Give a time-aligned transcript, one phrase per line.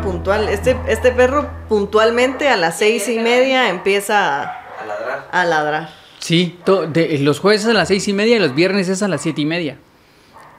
[0.00, 0.48] puntual.
[0.48, 5.28] Este, este perro puntualmente a las seis y media empieza a, A ladrar.
[5.32, 5.90] a ladrar.
[6.18, 9.02] Sí, to- de- los jueves es a las seis y media y los viernes es
[9.02, 9.76] a las siete y media.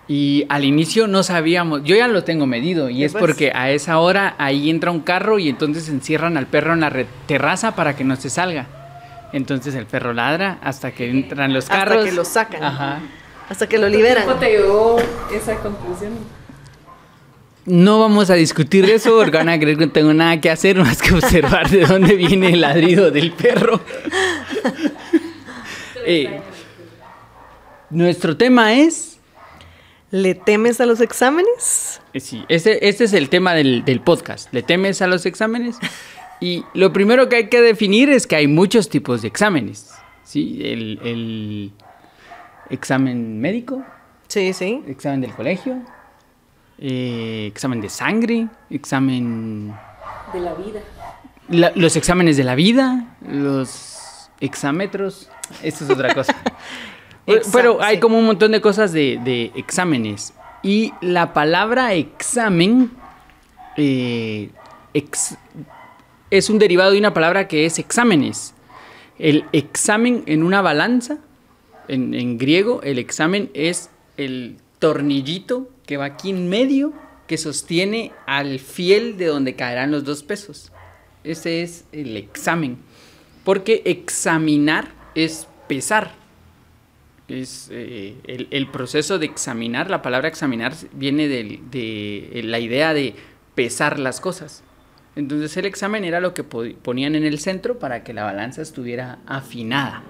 [0.07, 3.21] Y al inicio no sabíamos, yo ya lo tengo medido y ¿Qué es pues?
[3.21, 6.93] porque a esa hora ahí entra un carro y entonces encierran al perro en la
[7.25, 8.67] terraza para que no se salga.
[9.33, 12.05] Entonces el perro ladra hasta que entran los Hasta carros.
[12.05, 12.63] que lo sacan.
[12.63, 12.99] Ajá.
[13.49, 14.25] Hasta que lo liberan.
[14.25, 14.97] ¿Cómo te llegó
[15.33, 16.13] esa conclusión?
[17.65, 20.77] No vamos a discutir eso porque van a creer que no tengo nada que hacer
[20.77, 23.81] más que observar de dónde viene el ladrido del perro.
[26.07, 26.39] Eh,
[27.89, 29.17] nuestro tema es
[30.11, 31.99] ¿Le temes a los exámenes?
[32.13, 34.53] Eh, Sí, este, este es el tema del, del podcast.
[34.53, 35.77] ¿Le temes a los exámenes?
[36.39, 39.89] Y lo primero que hay que definir es que hay muchos tipos de exámenes.
[40.23, 40.59] ¿sí?
[40.63, 41.71] El, el
[42.69, 43.83] examen médico,
[44.27, 44.83] Sí, sí.
[44.87, 45.81] examen del colegio,
[46.77, 49.73] eh, examen de sangre, examen...
[50.33, 50.81] De la vida.
[51.49, 55.29] la- los exámenes de la vida, los exámetros,
[55.63, 56.35] esto es otra cosa.
[57.25, 60.33] Pero- Exa- Pero hay como un montón de cosas de, de exámenes.
[60.61, 62.91] Y la palabra examen
[63.77, 64.49] eh,
[64.93, 65.37] ex-
[66.31, 68.53] es un derivado de una palabra que es exámenes.
[69.17, 71.17] El examen en una balanza,
[71.87, 76.93] en, en griego, el examen es el tornillito que va aquí en medio
[77.27, 80.71] que sostiene al fiel de donde caerán los dos pesos.
[81.23, 82.77] Ese es el examen.
[83.43, 86.11] Porque examinar es pesar.
[87.27, 88.15] Es eh,
[88.51, 93.15] el, proceso de examinar, la palabra examinar viene de, la idea de
[93.55, 94.63] pesar las cosas.
[95.15, 98.61] Entonces el examen era lo que po- ponían en el centro para que la balanza
[98.61, 100.03] estuviera afinada.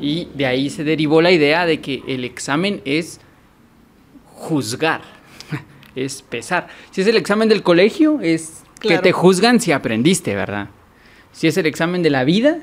[0.00, 3.20] Y de ahí se derivó la idea de que el examen es
[4.34, 5.00] juzgar,
[5.96, 6.68] es pesar.
[6.90, 10.68] Si es el examen del colegio, es que te juzgan si aprendiste, ¿verdad?
[11.32, 12.58] Si es el examen de la vida,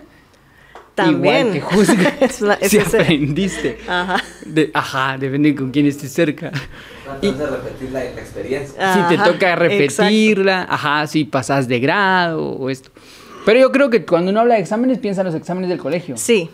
[0.96, 1.48] También.
[1.48, 3.80] igual te juzgan Es la- es si ese- aprendiste.
[3.88, 4.18] Ajá.
[4.46, 6.52] De- ajá, depende con quién estés cerca.
[7.22, 8.94] Entonces repetir la, la experiencia.
[9.10, 12.90] Si te toca repetirla, ajá, si pasas de grado o esto.
[13.46, 16.16] Pero yo creo que cuando uno habla de exámenes, piensa en los exámenes del colegio.
[16.16, 16.50] Sí.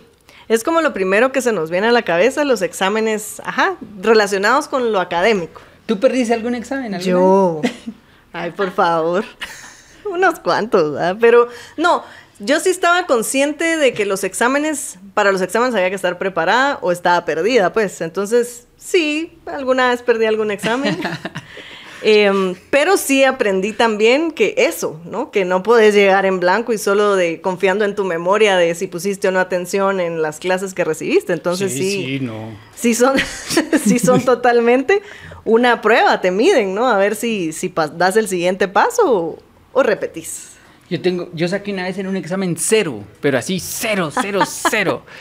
[0.50, 4.68] Es como lo primero que se nos viene a la cabeza, los exámenes, ajá, relacionados
[4.68, 5.62] con lo académico.
[5.86, 6.94] ¿Tú perdiste algún examen?
[6.94, 7.62] alguna Yo.
[8.34, 9.26] Ay, por favor.
[10.06, 11.18] Unos cuantos, ¿verdad?
[11.20, 12.04] Pero no,
[12.40, 16.78] yo sí estaba consciente de que los exámenes, para los exámenes había que estar preparada
[16.82, 18.00] o estaba perdida, pues.
[18.02, 20.98] Entonces, sí, alguna vez perdí algún examen.
[22.04, 25.32] Em, pero sí aprendí también que eso, ¿no?
[25.32, 28.88] Que no puedes llegar en blanco y solo de confiando en tu memoria de si
[28.88, 31.34] pusiste o no atención en las clases que recibiste.
[31.34, 32.56] Entonces sí, sí, no.
[32.76, 33.18] sí son,
[33.86, 35.02] sí son totalmente
[35.44, 36.88] una prueba, te miden, ¿no?
[36.88, 39.40] A ver si, si das el siguiente paso o,
[39.74, 40.52] o repetís.
[40.90, 45.04] Yo tengo, yo saqué una vez en un examen cero, pero así cero, cero, cero.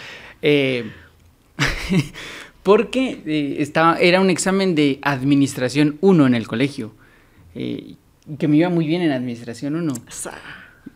[0.43, 0.85] Eh,
[2.67, 6.93] porque eh, estaba, era un examen de administración 1 en el colegio.
[7.55, 7.95] eh,
[8.41, 9.95] que me iba muy bien en administración 1.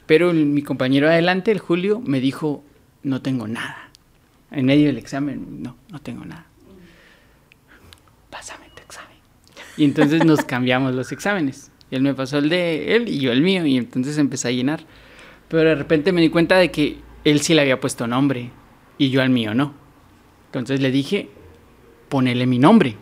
[0.07, 2.65] Pero el- mi compañero adelante, el Julio, me dijo,
[3.05, 3.89] no tengo nada.
[4.51, 6.47] En medio del examen, no, no tengo nada.
[8.31, 9.17] Pásame tu examen.
[9.77, 11.71] Y entonces nos cambiamos los exámenes.
[11.89, 13.65] Y él me pasó el de él y yo el mío.
[13.65, 14.81] Y entonces empecé a llenar.
[15.49, 18.51] Pero de repente me di cuenta de que él sí le había puesto nombre
[18.99, 19.73] y yo al mío no.
[20.47, 21.31] Entonces le dije,
[22.11, 22.97] ponele mi nombre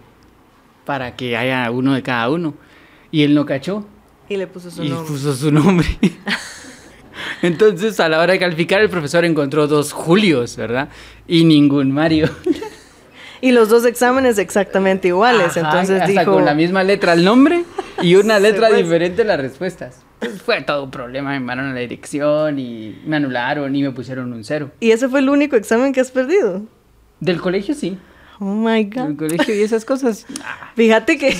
[0.84, 2.54] para que haya uno de cada uno.
[3.10, 3.84] Y él no cachó
[4.28, 5.10] Y le puso su y nombre.
[5.10, 5.86] puso su nombre.
[7.42, 10.88] Entonces, a la hora de calificar, el profesor encontró dos Julios, ¿verdad?
[11.26, 12.28] Y ningún Mario.
[13.40, 15.56] Y los dos exámenes exactamente iguales.
[15.56, 16.32] Ajá, Entonces hasta dijo.
[16.32, 17.62] con la misma letra el nombre
[18.02, 20.02] y una letra diferente las respuestas.
[20.20, 23.92] Entonces, fue todo un problema, me mandaron a la dirección y me anularon y me
[23.92, 24.72] pusieron un cero.
[24.80, 26.62] ¿Y ese fue el único examen que has perdido?
[27.20, 27.96] Del colegio sí.
[28.40, 29.02] Oh my God.
[29.08, 30.26] Del colegio y esas cosas.
[30.76, 31.36] Fíjate que.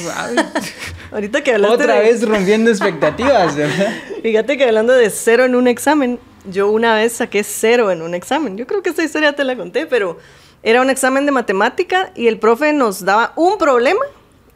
[1.12, 3.93] Ahorita que hablaste Otra de- vez rompiendo expectativas, ¿verdad?
[4.23, 6.19] Fíjate que hablando de cero en un examen,
[6.50, 8.56] yo una vez saqué cero en un examen.
[8.56, 10.19] Yo creo que esta historia te la conté, pero
[10.62, 14.00] era un examen de matemática y el profe nos daba un problema.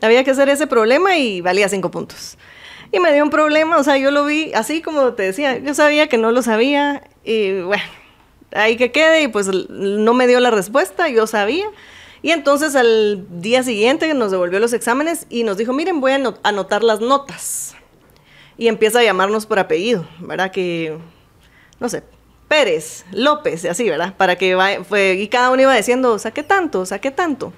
[0.01, 2.37] Había que hacer ese problema y valía cinco puntos.
[2.91, 5.73] Y me dio un problema, o sea, yo lo vi así como te decía, yo
[5.75, 7.83] sabía que no lo sabía y bueno,
[8.53, 11.67] ahí que quede y pues no me dio la respuesta, yo sabía.
[12.23, 16.17] Y entonces al día siguiente nos devolvió los exámenes y nos dijo, miren, voy a
[16.17, 17.75] ano- anotar las notas
[18.57, 20.53] y empieza a llamarnos por apellido, ¿verdad?
[20.53, 20.97] Que,
[21.81, 22.05] no sé,
[22.47, 24.15] Pérez, López, y así, ¿verdad?
[24.17, 27.53] Para que vaya, fue, y cada uno iba diciendo, saqué tanto, saqué tanto.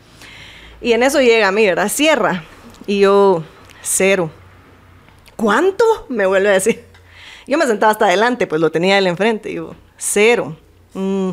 [0.80, 1.88] Y en eso llega a mí, ¿verdad?
[1.88, 2.44] Sierra.
[2.86, 3.42] Y yo,
[3.82, 4.30] cero.
[5.36, 5.84] ¿Cuánto?
[6.08, 6.84] Me vuelve a decir.
[7.46, 9.48] Yo me sentaba hasta adelante, pues lo tenía él enfrente.
[9.48, 10.56] Digo, cero.
[10.94, 11.30] Mm,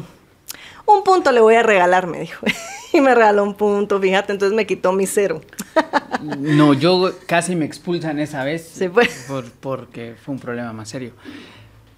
[0.86, 2.46] un punto le voy a regalar, me dijo.
[2.94, 5.42] y me regaló un punto, fíjate, entonces me quitó mi cero.
[6.24, 8.70] No, yo casi me expulsan esa vez.
[8.76, 9.26] Sí, pues.
[9.28, 11.14] por- porque fue un problema más serio.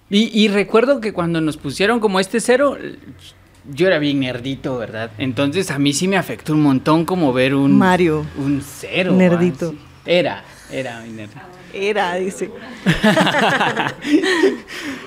[0.08, 2.78] Y, y recuerdo que cuando nos pusieron como este cero,
[3.70, 5.10] yo era bien nerdito, ¿verdad?
[5.18, 7.76] Entonces a mí sí me afectó un montón como ver un...
[7.76, 8.24] Mario.
[8.38, 9.12] Un cero.
[9.12, 9.72] Nerdito.
[9.72, 9.78] sí.
[10.06, 11.30] Era, era mi nerd.
[11.74, 12.50] Era, dice.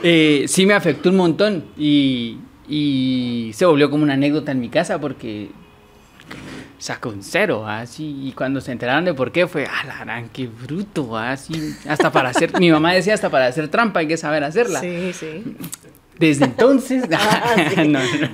[0.03, 4.69] Eh, sí me afectó un montón y, y se volvió como una anécdota en mi
[4.69, 5.49] casa porque
[6.77, 10.29] sacó un cero, así, y cuando se enteraron de por qué fue, ah, la gran,
[10.29, 14.17] qué bruto, así, hasta para hacer, mi mamá decía hasta para hacer trampa hay que
[14.17, 14.79] saber hacerla.
[14.81, 15.43] Sí, sí.
[16.19, 17.87] Desde entonces, Ah, sí.
[17.87, 18.27] no, no.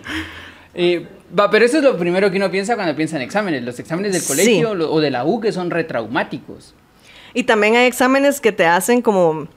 [0.73, 1.07] Eh,
[1.37, 4.11] va, pero eso es lo primero que uno piensa cuando piensa en exámenes, los exámenes
[4.13, 4.27] del Sí.
[4.27, 6.73] colegio lo- o de la U que son retraumáticos.
[7.33, 9.47] Y también hay exámenes que te hacen como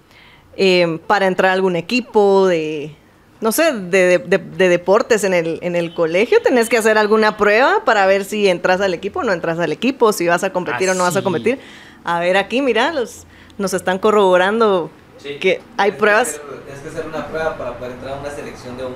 [0.56, 2.94] eh, para entrar a algún equipo de,
[3.40, 6.40] no sé, de, de- de deportes en el, en el colegio.
[6.42, 9.72] Tenés que hacer alguna prueba para ver si entras al equipo o no entras al
[9.72, 11.24] equipo, si vas a competir Ah, o no vas a sí.
[11.24, 11.58] competir.
[12.04, 13.24] A ver, aquí, mira, los,
[13.58, 14.90] nos están corroborando
[15.22, 15.60] que hay Tienes
[15.92, 16.28] que pruebas.
[16.28, 18.92] hacer- Tienes que hacer una prueba para poder entrar a una selección de un,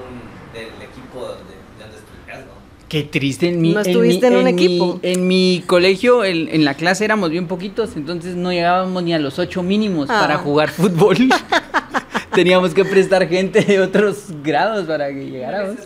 [0.55, 2.61] del equipo de, de donde estudias, ¿no?
[2.89, 5.01] Qué triste en mi ¿No en estuviste mi- en un equipo?
[5.03, 9.19] en mi colegio, en, en la clase éramos bien poquitos, entonces no llegábamos ni a
[9.19, 10.19] los ocho mínimos Ah.
[10.21, 11.17] para jugar fútbol.
[12.35, 15.77] Teníamos que prestar gente de otros grados para que llegáramos.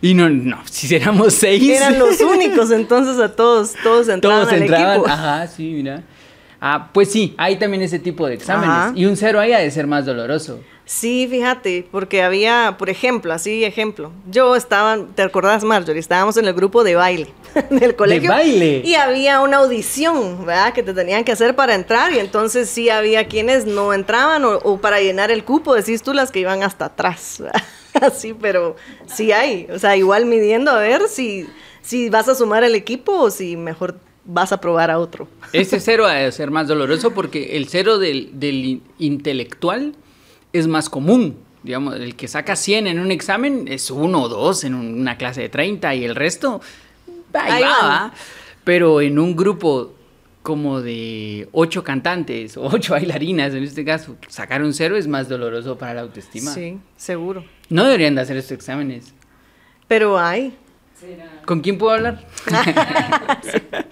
[0.00, 1.68] Y no, no, si éramos seis.
[1.68, 4.96] Eran los únicos, entonces a todos, todos entraban Todos al entraban.
[4.98, 5.08] equipo.
[5.08, 6.02] Ajá, sí, mira.
[6.60, 8.68] Ah, pues sí, hay también ese tipo de exámenes.
[8.70, 8.92] Ajá.
[8.94, 10.60] Y un cero ahí ha de ser más doloroso.
[10.90, 16.00] Sí, fíjate, porque había, por ejemplo, así ejemplo, yo estaba, ¿te acordás Marjorie?
[16.00, 17.26] Estábamos en el grupo de baile
[17.70, 18.30] del colegio.
[18.30, 18.80] baile?
[18.82, 20.72] Y había una audición, ¿verdad?
[20.72, 24.52] Que te tenían que hacer para entrar y entonces sí había quienes no entraban o,
[24.64, 27.62] o para llenar el cupo, decís tú, las que iban hasta atrás, ¿verdad?
[28.00, 28.76] Así, pero
[29.06, 31.46] sí hay, o sea, igual midiendo a ver si,
[31.82, 35.28] si vas a sumar el equipo o si mejor vas a probar a otro.
[35.52, 39.94] Este cero ha de ser más doloroso porque el cero del, del in- intelectual
[40.52, 41.36] es más común.
[41.62, 45.16] Digamos, el que saca 100 en un examen es uno o dos en un- una
[45.16, 46.60] clase de 30 y el resto,
[47.34, 48.12] ahí, va.
[48.64, 49.94] Pero en un grupo
[50.42, 55.28] como de ocho cantantes o ocho bailarinas, en este caso, sacar un cero es más
[55.28, 56.52] doloroso para la autoestima.
[56.54, 57.44] Sí, seguro.
[57.68, 59.12] No deberían de hacer estos exámenes.
[59.88, 60.54] Pero hay.
[61.44, 62.26] ¿Con quién puedo hablar?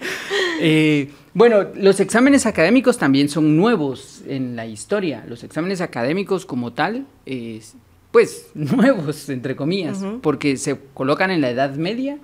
[0.59, 5.23] Eh, bueno, los exámenes académicos también son nuevos en la historia.
[5.27, 7.75] Los exámenes académicos como tal, es,
[8.11, 12.17] pues nuevos, entre comillas, porque se colocan en la Edad Media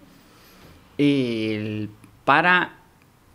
[2.25, 2.79] para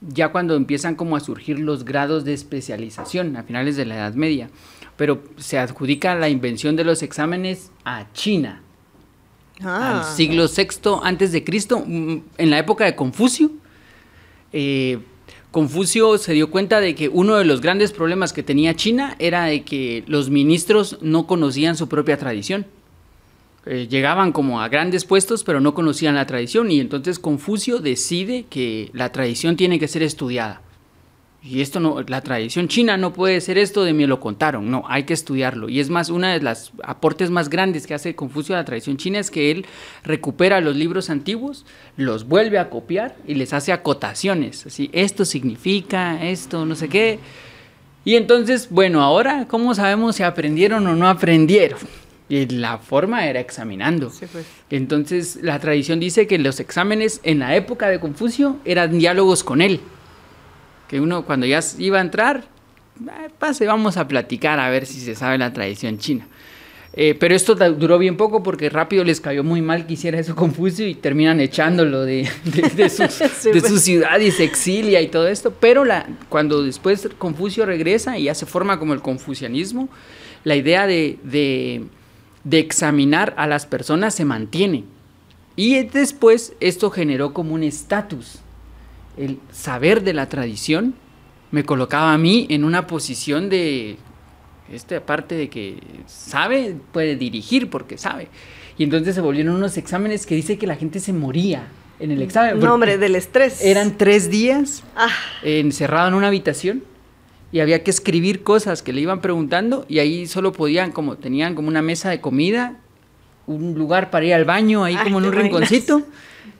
[0.00, 4.14] ya cuando empiezan como a surgir los grados de especialización a finales de la Edad
[4.14, 4.50] Media.
[4.96, 8.62] Pero se adjudica la invención de los exámenes a China
[9.62, 9.98] Ah.
[9.98, 13.50] al siglo VI antes de Cristo, mm, en la época de Confucio.
[14.52, 14.98] eh,
[15.50, 19.44] Confucio se dio cuenta de que uno de los grandes problemas que tenía China era
[19.44, 22.66] de que los ministros no conocían su propia tradición.
[23.64, 28.44] Eh, llegaban como a grandes puestos, pero no conocían la tradición, y entonces Confucio decide
[28.48, 30.60] que la tradición tiene que ser estudiada.
[31.40, 34.82] Y esto no, la tradición china no puede ser esto de me lo contaron, no,
[34.88, 35.68] hay que estudiarlo.
[35.68, 38.96] Y es más, una de las aportes más grandes que hace Confucio a la tradición
[38.96, 39.64] china es que él
[40.02, 41.64] recupera los libros antiguos,
[41.96, 44.66] los vuelve a copiar y les hace acotaciones.
[44.66, 47.20] Así, esto significa, esto, no sé qué.
[48.04, 51.78] Y entonces, bueno, ahora, ¿cómo sabemos si aprendieron o no aprendieron?
[52.28, 54.10] Y la forma era examinando.
[54.10, 54.44] Sí, pues.
[54.70, 59.62] Entonces, la tradición dice que los exámenes en la época de Confucio eran diálogos con
[59.62, 59.80] él.
[60.88, 62.44] Que uno cuando ya iba a entrar,
[63.08, 66.26] "Ah, pase, vamos a platicar a ver si se sabe la tradición china.
[66.94, 70.34] Eh, pero esto duró bien poco porque rápido les cayó muy mal que hiciera eso
[70.34, 73.68] Confucio y terminan echándolo de, de- de su, Sí, de pues.
[73.70, 75.52] su ciudad y se exilia y todo esto.
[75.60, 79.88] Pero la, cuando después Confucio regresa y ya se forma como el confucianismo,
[80.44, 81.84] la idea de, de-
[82.44, 84.84] de examinar a las personas se mantiene.
[85.56, 88.38] Y después esto generó como un estatus.
[89.18, 90.94] El saber de la tradición
[91.50, 93.96] me colocaba a mí en una posición de,
[94.72, 98.28] esta parte de que sabe, puede dirigir porque sabe.
[98.76, 101.66] Y entonces se volvieron unos exámenes que dice que la gente se moría
[101.98, 102.60] en el examen.
[102.60, 103.64] No, hombre, del estrés.
[103.64, 105.08] Eran tres días Ah,
[105.42, 106.84] encerrado en una habitación
[107.50, 111.54] y había que escribir cosas que le iban preguntando y ahí solo podían, como tenían
[111.54, 112.76] como una mesa de comida,
[113.46, 115.70] un lugar para ir al baño ahí Ay, como en ¿te un imaginas?
[115.70, 116.02] rinconcito,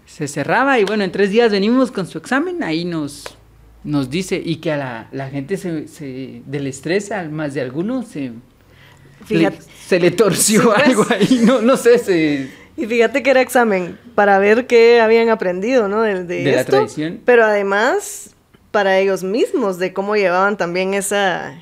[0.08, 3.36] se cerraba y bueno, en tres días venimos con su examen, ahí nos
[3.84, 7.60] nos dice y que a la, la gente se, se- del estrés, al más de
[7.60, 8.32] alguno, se,
[9.24, 9.56] Fíjate.
[9.58, 10.82] le- se le torció Sí, pues.
[10.88, 15.28] algo ahí, no, no sé, se, Y fíjate que era examen para ver qué habían
[15.28, 16.02] aprendido, ¿no?
[16.02, 17.20] De, de De la esto, tradición.
[17.24, 18.34] Pero además
[18.70, 21.54] para ellos mismos, de cómo llevaban también esa,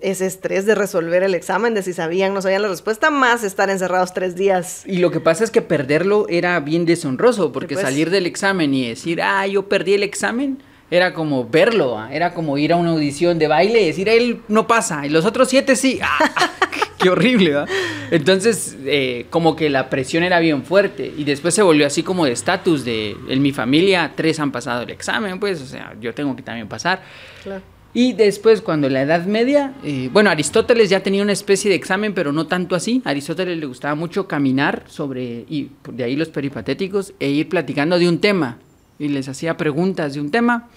[0.00, 3.42] ese estrés de resolver el examen, de si sabían o no sabían la respuesta, más
[3.42, 4.82] estar encerrados tres días.
[4.86, 7.84] Y lo que pasa es que perderlo era bien deshonroso, porque pues.
[7.84, 10.58] salir del examen y decir, ah, yo perdí el examen,
[10.90, 14.40] era como verlo, ah, era como ir a una audición de baile y decir, él
[14.48, 16.00] no pasa, y los otros siete sí.
[16.20, 16.50] Ah,
[16.98, 17.66] qué horrible, ¿va?
[18.10, 22.24] Entonces, eh, como que la presión era bien fuerte, y después se volvió así como
[22.24, 26.14] de estatus de, en mi familia, tres han pasado el examen, pues, o sea, yo
[26.14, 27.02] tengo que también pasar.
[27.42, 27.62] Claro.
[27.94, 31.76] Y después, cuando en la Edad Media, eh, bueno, Aristóteles ya tenía una especie de
[31.76, 33.02] examen, pero no tanto así.
[33.04, 37.98] A Aristóteles le gustaba mucho caminar sobre, y de ahí los peripatéticos, e ir platicando
[37.98, 38.58] de un tema.
[38.98, 40.68] Y les hacía preguntas de un tema,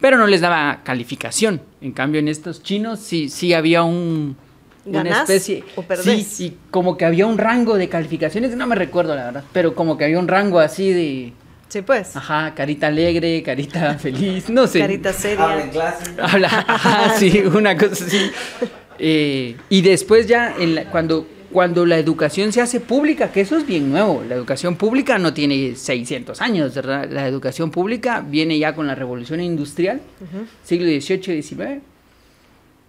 [0.00, 1.60] pero no les daba calificación.
[1.80, 4.36] En cambio, en estos chinos sí, sí había un,
[4.84, 5.64] una ¿Ganás especie.
[5.76, 5.84] o?
[6.02, 9.74] Sí, y como que había un rango de calificaciones, no me recuerdo la verdad, pero
[9.74, 11.32] como que había un rango así de.
[11.68, 12.16] Sí, pues.
[12.16, 14.78] Ajá, carita alegre, carita feliz, no sé.
[14.80, 15.44] Carita seria.
[15.44, 16.04] Habla en clase.
[16.20, 18.30] Habla, ajá, sí, una cosa así.
[18.98, 23.56] Eh, y después ya, en la- cuando, cuando la educación se hace pública, que eso
[23.56, 27.08] es bien nuevo, la educación pública no tiene 600 años, ¿verdad?
[27.10, 30.00] La educación pública viene ya con la revolución industrial,
[30.64, 31.80] siglo XVIII y XIX,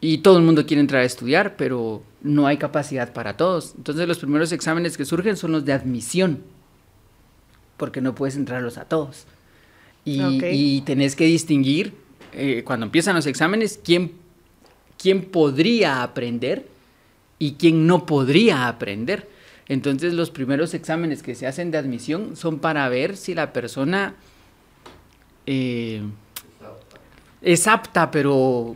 [0.01, 3.73] y todo el mundo quiere entrar a estudiar, pero no hay capacidad para todos.
[3.77, 6.39] Entonces los primeros exámenes que surgen son los de admisión,
[7.79, 9.25] porque no puedes entrarlos a todos.
[10.05, 10.43] Y, Ok.
[10.51, 11.93] y tenés que distinguir,
[12.33, 14.11] eh, cuando empiezan los exámenes, quién,
[15.01, 16.67] quién podría aprender
[17.39, 19.27] y quién no podría aprender.
[19.67, 24.15] Entonces los primeros exámenes que se hacen de admisión son para ver si la persona
[25.45, 26.01] eh,
[27.41, 28.75] es apta, pero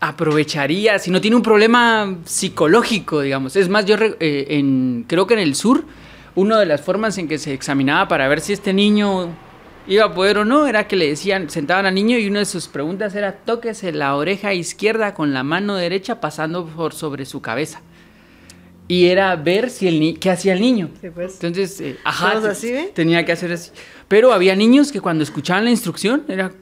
[0.00, 3.56] aprovecharía, si no tiene un problema psicológico, digamos.
[3.56, 5.84] Es más, yo eh, en, creo que en el sur,
[6.38, 9.28] una de las formas en que se examinaba para ver si este niño
[9.88, 12.44] iba a poder o no, era que le decían, sentaban al niño y una de
[12.44, 17.42] sus preguntas era, tóquese la oreja izquierda con la mano derecha pasando por sobre su
[17.42, 17.80] cabeza.
[18.86, 20.90] Y era ver si el ni qué hacía el niño.
[21.00, 21.34] Sí, pues.
[21.34, 22.92] Entonces, eh, ajá, así, ¿ve?
[22.94, 23.72] tenía que hacer así.
[24.06, 26.52] Pero había niños que cuando escuchaban la instrucción era...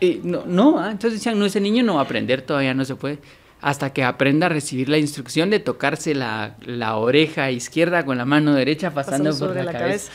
[0.00, 2.84] eh, no, no, ah, entonces decían, no, ese niño no va a aprender, todavía no
[2.84, 3.20] se puede.
[3.62, 8.24] Hasta que aprenda a recibir la instrucción de tocarse la, la oreja izquierda con la
[8.24, 10.10] mano derecha pasando, Pasando por la, la cabeza.
[10.10, 10.12] cabeza.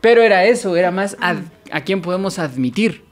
[0.00, 3.04] Pero era eso, era más ad- a quién podemos admitir.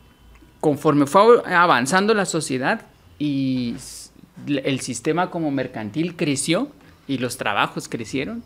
[0.60, 2.82] Conforme fue avanzando la sociedad
[3.18, 3.76] y
[4.46, 6.68] el sistema como mercantil creció
[7.06, 8.42] y los trabajos crecieron,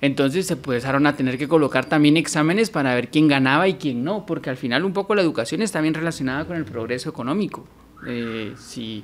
[0.00, 4.04] entonces se empezaron a tener que colocar también exámenes para ver quién ganaba y quién
[4.04, 7.66] no, porque al final un poco la educación está bien relacionada con el progreso económico.
[8.06, 9.02] Eh, si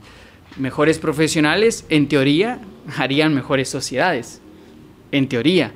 [0.56, 2.60] mejores profesionales, en teoría,
[2.96, 4.40] harían mejores sociedades
[5.12, 5.72] en teoría.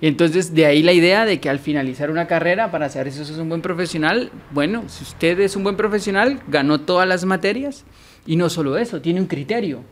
[0.00, 3.32] Entonces de ahí la idea de que al finalizar una carrera, para saber si eso
[3.32, 7.84] es un buen profesional, bueno, si usted es un buen profesional, ganó todas las materias
[8.26, 9.82] y no solo eso, tiene un criterio.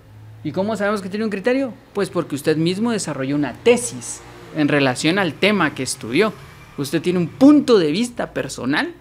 [0.44, 1.74] ¿Y cómo sabemos que tiene un criterio?
[1.92, 4.20] Pues porque usted mismo desarrolló una tesis
[4.56, 6.32] en relación al tema que estudió.
[6.78, 8.94] Usted tiene un punto de vista personal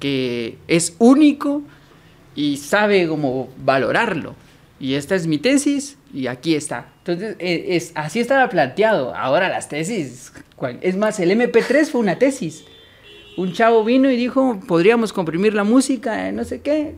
[0.00, 1.62] que es único
[2.34, 4.34] y sabe cómo valorarlo.
[4.78, 6.88] Y esta es mi tesis y aquí está.
[6.98, 9.14] Entonces, eh, es, así estaba planteado.
[9.14, 12.64] Ahora las tesis, cual- es más, el MP3 fue una tesis.
[13.38, 16.94] Un chavo vino y dijo, podríamos comprimir la música, eh, no sé qué.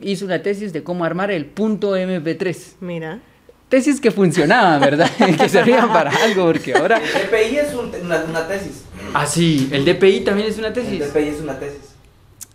[0.00, 2.76] Hizo una tesis de cómo armar el punto MP3.
[2.80, 3.20] Mira.
[3.68, 5.10] Tesis que funcionaban, ¿verdad?
[5.38, 6.98] que servían para algo, porque ahora...
[6.98, 8.84] El DPI es un- una, una tesis.
[9.14, 11.12] Ah, sí, el DPI también es una El tesis.
[11.12, 11.94] DPI es una tesis.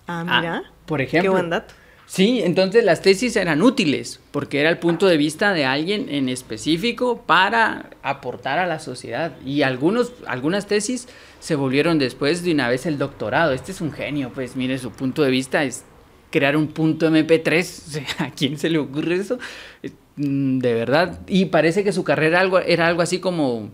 [0.08, 0.63] Ah, Ah, mira.
[0.86, 1.32] por Qué ejemplo.
[1.32, 1.74] buen dato.
[2.10, 6.28] Sí, entonces las tesis eran útiles porque era el punto de vista de alguien en
[6.28, 9.34] específico para aportar a la sociedad.
[9.46, 11.08] Y algunos, algunas tesis
[11.39, 13.51] se volvieron después de una vez el doctorado.
[13.51, 15.84] Este es un genio, pues mire, su punto de vista es
[16.32, 17.60] crear un punto MP3.
[17.88, 19.38] O sea, ¿A quién se le ocurre eso?
[19.84, 21.20] Eh, mm, De verdad.
[21.28, 23.70] Y parece que su carrera algo, era algo así como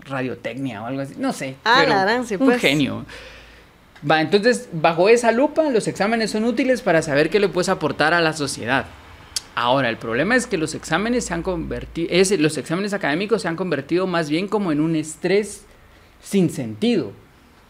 [0.00, 1.14] radiotecnia o algo así.
[1.18, 1.54] No sé.
[1.64, 2.60] Ah, pero la sí, un pues.
[2.60, 3.06] genio.
[4.08, 8.12] Va, entonces, bajo esa lupa, los exámenes son útiles para saber qué le puedes aportar
[8.12, 8.86] a la sociedad.
[9.54, 13.48] Ahora, el problema es que los exámenes se han convertido, es, los exámenes académicos se
[13.48, 15.64] han convertido más bien como en un estrés
[16.22, 17.12] sin sentido.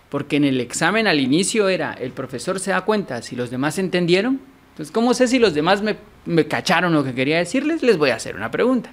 [0.09, 3.79] Porque en el examen al inicio era, el profesor se da cuenta si los demás
[3.79, 4.41] entendieron.
[4.71, 7.83] Entonces, ¿cómo sé si los demás me, me cacharon lo que quería decirles?
[7.83, 8.91] Les voy a hacer una pregunta.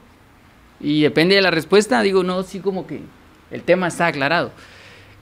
[0.79, 3.01] Y depende de la respuesta, digo, no, sí como que
[3.51, 4.51] el tema está aclarado.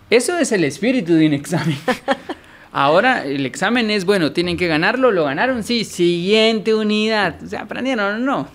[0.09, 1.77] Eso es el espíritu de un examen.
[2.71, 7.41] Ahora el examen es, bueno, tienen que ganarlo, lo ganaron, sí, siguiente unidad.
[7.43, 8.47] O sea, aprendieron o no.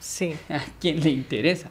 [0.00, 0.34] Sí.
[0.48, 1.68] ¿A quién le interesa?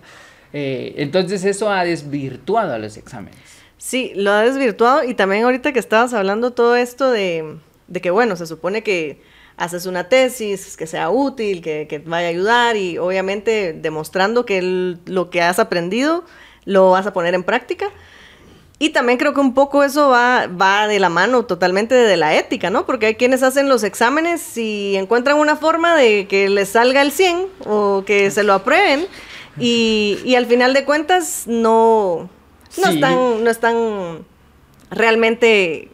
[0.53, 3.37] Eh, entonces eso ha desvirtuado a los exámenes.
[3.77, 8.09] Sí, lo ha desvirtuado y también ahorita que estabas hablando todo esto de, de que,
[8.09, 9.21] bueno, se supone que
[9.55, 14.57] haces una tesis que sea útil, que, que vaya a ayudar y obviamente demostrando que
[14.59, 16.25] el- lo que has aprendido
[16.65, 17.87] lo vas a poner en práctica.
[18.79, 22.35] Y también creo que un poco eso va, va de la mano totalmente de la
[22.35, 22.85] ética, ¿no?
[22.85, 27.11] Porque hay quienes hacen los exámenes y encuentran una forma de que les salga el
[27.11, 29.07] 100 o que se lo aprueben
[29.59, 32.29] y, y al final de cuentas no,
[32.77, 32.93] no, Sí.
[32.95, 34.25] están, no están
[34.91, 35.89] realmente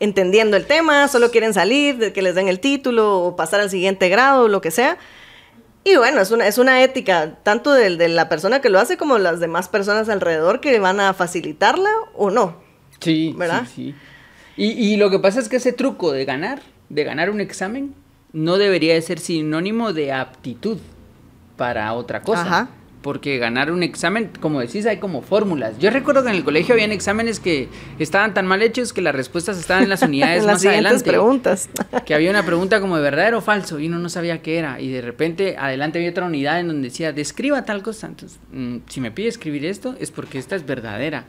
[0.00, 3.70] entendiendo el tema, solo quieren salir, de que les den el título o pasar al
[3.70, 4.98] siguiente grado, lo que sea.
[5.88, 8.96] Y bueno, es una, es una ética tanto del- de, la persona que lo hace
[8.96, 12.56] como las demás personas alrededor que van a facilitarla o no.
[12.98, 13.62] Sí, ¿Verdad?
[13.72, 13.94] sí, sí.
[14.56, 17.94] Y, y lo que pasa es que ese truco de ganar, de ganar un examen,
[18.32, 20.78] no debería de ser sinónimo de aptitud
[21.56, 22.42] para otra cosa.
[22.42, 22.68] Ajá.
[23.06, 25.78] Porque ganar un examen, como decís, hay como fórmulas.
[25.78, 27.68] Yo recuerdo que en el colegio habían exámenes que
[28.00, 31.10] estaban tan mal hechos que las respuestas estaban en las unidades las más siguientes adelante.
[31.12, 31.68] preguntas.
[32.04, 34.80] Que había una pregunta como de verdadero o falso y uno no sabía qué era.
[34.80, 38.08] Y de repente adelante había otra unidad en donde decía, describa tal cosa.
[38.08, 41.26] Entonces, mm, si me pide escribir esto es porque esta es verdadera.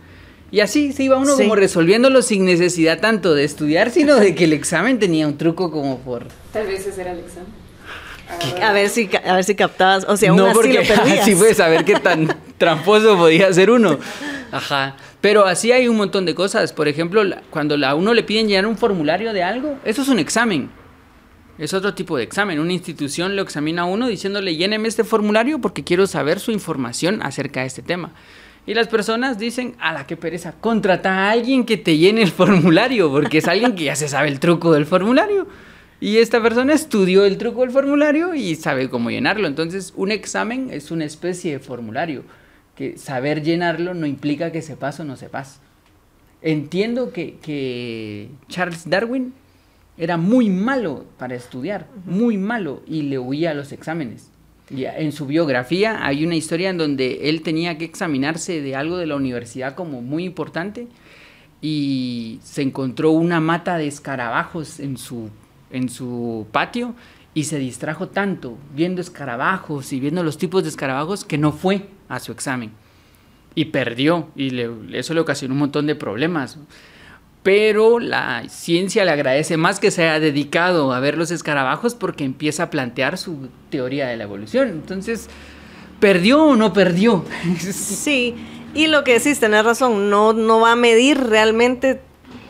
[0.50, 1.44] Y así se iba uno Sí.
[1.44, 5.70] como resolviéndolo sin necesidad tanto de estudiar, sino de que el examen tenía un truco
[5.70, 6.26] como por...
[6.52, 7.67] Tal vez ese era el examen.
[8.62, 11.20] A ver si, a ver si captabas, o sea, aún no así porque lo perdías.
[11.22, 13.98] así puedes saber qué tan tramposo podía ser uno.
[14.52, 14.96] Ajá.
[15.22, 16.74] Pero así hay un montón de cosas.
[16.74, 20.20] Por ejemplo, cuando a uno le piden llenar un formulario de algo, eso es un
[20.20, 20.70] examen.
[21.58, 22.60] Es otro tipo de examen.
[22.60, 27.22] Una institución lo examina a uno diciéndole, lléneme este formulario porque quiero saber su información
[27.24, 28.12] acerca de este tema.
[28.68, 32.32] Y las personas dicen, a la que pereza, contrata a alguien que te llene el
[32.32, 35.48] formulario, porque es alguien que ya se sabe el truco del formulario.
[36.00, 39.48] Y esta persona estudió el truco del formulario y sabe cómo llenarlo.
[39.48, 42.24] Entonces, un examen es una especie de formulario,
[42.76, 45.60] que saber llenarlo no implica que sepas o no sepas.
[46.44, 49.34] Entiendo que, que Charles Darwin
[49.98, 54.30] era muy malo para estudiar, muy malo, y le huía a los exámenes.
[54.70, 58.98] Y en su biografía hay una historia en donde él tenía que examinarse de algo
[58.98, 60.88] de la universidad como muy importante
[61.62, 65.30] y se encontró una mata de escarabajos en su,
[65.72, 66.94] en su patio
[67.34, 71.88] y se distrajo tanto viendo escarabajos y viendo los tipos de escarabajos que no fue
[72.10, 72.72] a su examen
[73.54, 76.58] y perdió y le- eso le ocasionó un montón de problemas.
[77.44, 82.26] Pero la ciencia le agradece más que se haya dedicado a ver los escarabajos porque
[82.26, 84.68] empieza a plantear su teoría de la evolución.
[84.70, 85.30] Entonces,
[86.00, 87.24] ¿perdió o no perdió?
[87.60, 88.36] Sí,
[88.74, 92.02] y lo que decís, tenés razón, no, no va a medir realmente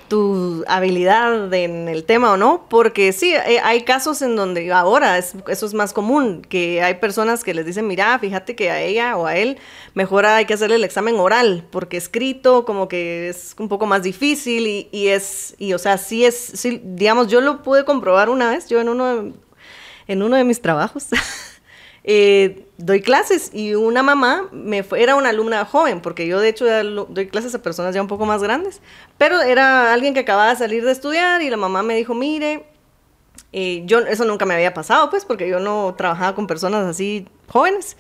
[0.08, 5.18] tu habilidad en el tema o no, porque sí, eh, hay casos en donde ahora
[5.18, 8.82] es- eso es más común, que hay personas que les dicen, mira, fíjate que a
[8.82, 9.58] ella o a él
[9.94, 14.04] mejor hay que hacerle el examen oral, porque escrito como que es un poco más
[14.04, 18.30] difícil y, y es, y o sea, sí es, sí, digamos, yo lo pude comprobar
[18.30, 19.34] una vez, yo en uno de,
[20.08, 21.08] en uno de mis trabajos.
[22.10, 24.50] eh, doy clases y una mamá
[24.96, 26.66] era una alumna joven, porque yo de hecho
[27.10, 28.80] doy clases a personas ya un poco más grandes,
[29.18, 32.64] pero era alguien que acababa de salir de estudiar y la mamá me dijo, mire,
[33.52, 37.28] eh, yo eso nunca me había pasado, pues, porque yo no trabajaba con personas así
[37.50, 37.98] jóvenes.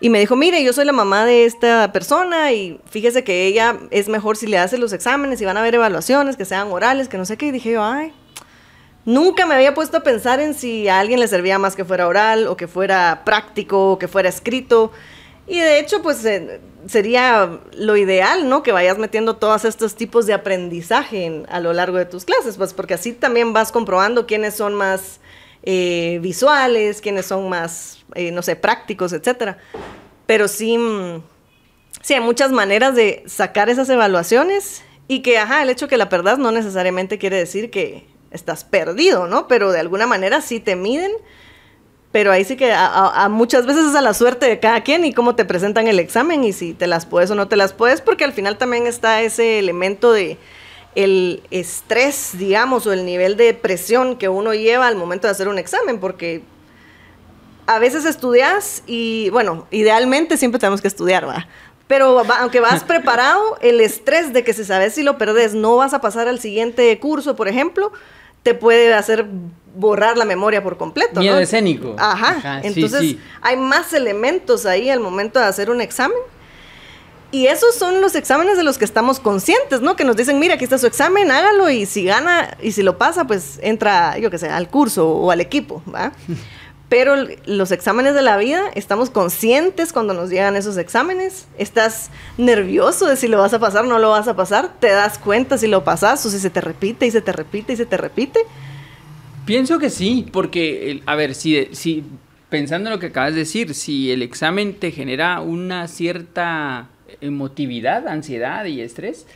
[0.00, 3.78] Y me dijo, mire, yo soy la mamá de esta persona y fíjese que ella
[3.90, 7.08] es mejor si le hace los exámenes y van a haber evaluaciones que sean orales,
[7.08, 7.46] que no sé qué.
[7.46, 8.12] Y dije yo, ay,
[9.04, 12.08] Nunca me había puesto a pensar en si a alguien le servía más que fuera
[12.08, 14.92] oral o que fuera práctico o que fuera escrito.
[15.46, 18.62] Y de hecho, pues eh, sería lo ideal, ¿no?
[18.62, 22.56] Que vayas metiendo todos estos tipos de aprendizaje en- a lo largo de tus clases,
[22.56, 25.20] pues porque así también vas comprobando quiénes son más
[25.66, 29.58] eh, visuales, quiénes son más, eh, no sé, prácticos, etcétera.
[30.26, 31.22] Pero sí, mm,
[32.02, 36.08] sí, hay muchas maneras de sacar esas evaluaciones y que, ajá, el hecho que la
[36.10, 39.48] perdas no necesariamente quiere decir que estás perdido, ¿no?
[39.48, 41.12] Pero de alguna manera sí te miden,
[42.12, 44.82] pero ahí sí que a, a- a muchas veces es a la suerte de cada
[44.82, 47.56] quien y cómo te presentan el examen y si te las puedes o no te
[47.56, 50.36] las puedes, porque al final también está ese elemento de
[50.94, 55.48] el estrés, digamos, o el nivel de presión que uno lleva al momento de hacer
[55.48, 56.42] un examen, porque
[57.66, 61.46] a veces estudias y, bueno, idealmente siempre tenemos que estudiar, ¿va?
[61.86, 65.76] Pero va- aunque vas preparado, el estrés de que si sabes si lo perdes, no
[65.76, 67.90] vas a pasar al siguiente curso, por ejemplo,
[68.44, 69.26] te puede hacer
[69.74, 71.18] borrar la memoria por completo.
[71.18, 71.40] Miedo ¿no?
[71.40, 71.96] escénico.
[71.98, 72.36] Ajá.
[72.36, 73.20] Ajá, sí, Entonces, sí.
[73.40, 76.16] hay más elementos ahí al momento de hacer un examen.
[77.32, 79.96] Y esos son los exámenes de los que estamos conscientes, ¿no?
[79.96, 82.96] Que nos dicen, mira, aquí está su examen, hágalo y si gana y si lo
[82.96, 86.12] pasa, pues entra, yo qué sé, al curso o al equipo, ¿va?
[86.88, 87.16] Pero
[87.46, 91.46] los exámenes de la vida, estamos conscientes cuando nos llegan esos exámenes.
[91.58, 94.74] Estás nervioso de si lo vas a pasar o no lo vas a pasar.
[94.80, 97.72] Te das cuenta si lo pasas o si se te repite y se te repite
[97.72, 98.40] y se te repite.
[99.46, 102.04] Pienso que sí, porque, a ver, si, si
[102.48, 106.88] pensando en lo que acabas de decir, si el examen te genera una cierta
[107.20, 109.26] emotividad, ansiedad y estrés,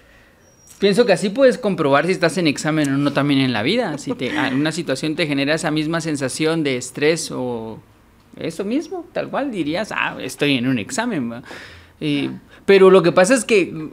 [0.79, 3.99] pienso que así puedes comprobar si estás en examen o no también en la vida.
[3.99, 7.79] Si te, a- una situación te genera esa misma sensación de estrés o
[8.37, 11.43] eso mismo, tal cual dirías, ah, estoy en un examen.
[12.01, 12.31] Eh,
[12.65, 13.89] pero lo que pasa es que,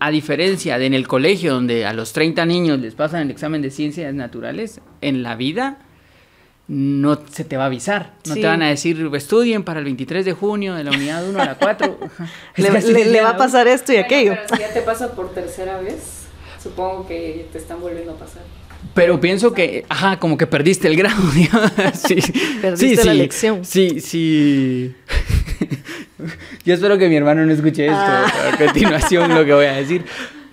[0.00, 3.62] a diferencia de en el colegio, donde a los 30 niños les pasan el examen
[3.62, 5.78] de ciencias naturales, en la vida
[6.66, 8.12] no se te va a avisar.
[8.26, 8.42] No Sí.
[8.42, 11.44] te van a decir, estudien para el 23 de junio de la unidad 1 a
[11.46, 11.98] la 4.
[12.56, 14.32] Es Le, va a pasar esto y Bueno, aquello.
[14.34, 16.17] Pero si ya te pasa por tercera vez,
[16.62, 18.42] supongo que te están volviendo a pasar.
[18.94, 21.72] Pero pienso que, ajá, como que perdiste el grado, digamos.
[21.94, 22.16] Sí,
[22.60, 23.64] Perdiste la lección.
[23.64, 24.94] Sí, sí.
[26.64, 28.26] Yo espero que mi hermano no escuche esto Ah.
[28.52, 30.04] a continuación lo que voy a decir.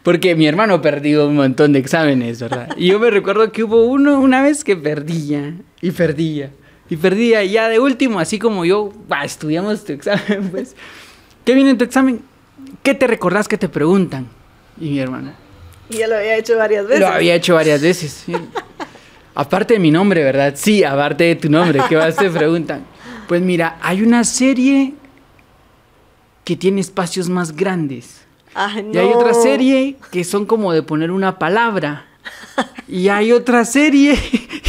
[0.04, 2.70] Porque mi hermano perdió un montón de exámenes, ¿verdad?
[2.78, 6.52] Y yo me recuerdo que hubo uno una vez que perdía y perdía
[6.90, 7.44] y perdía.
[7.44, 10.76] Y ya de último, así como yo, va, estudiamos tu examen, pues.
[11.44, 12.22] ¿Qué viene en tu examen?
[12.84, 14.28] ¿Qué te recordás que te preguntan?
[14.80, 15.32] Y mi hermano,
[15.90, 17.00] Y ya lo había hecho varias veces.
[17.00, 18.24] lo había hecho varias veces.
[18.26, 18.34] sí.
[19.38, 20.54] Aparte de mi nombre, ¿verdad?
[20.56, 22.86] Sí, aparte de tu nombre, ¿qué más te preguntan?
[23.28, 24.94] Pues mira, hay una serie
[26.46, 28.22] que tiene espacios más grandes.
[28.54, 32.06] Ay, Y hay otra serie que son como de poner una palabra.
[32.88, 34.18] Y hay otra serie.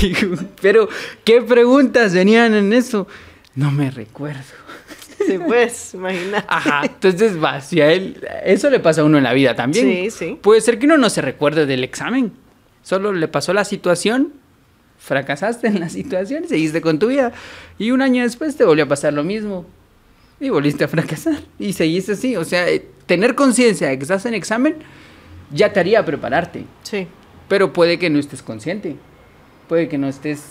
[0.60, 0.88] Pero,
[1.22, 3.06] ¿qué preguntas venían en eso?
[3.54, 4.40] No me recuerdo.
[5.26, 6.46] Sí, pues, imagínate.
[6.48, 9.86] Ajá, entonces va, si a él, eso le pasa a uno en la vida también.
[9.86, 10.38] Sí, sí.
[10.42, 12.32] Puede ser que uno no se recuerde del examen,
[12.82, 14.34] solo le pasó la situación,
[14.98, 17.32] fracasaste en la situación, seguiste con tu vida
[17.78, 19.66] y un año después te volvió a pasar lo mismo
[20.40, 22.36] y volviste a fracasar y seguiste así.
[22.36, 24.76] O sea, eh, tener conciencia de que estás en examen
[25.52, 27.06] ya te haría prepararte, Sí.
[27.48, 28.96] pero puede que no estés consciente,
[29.68, 30.42] puede que no estés,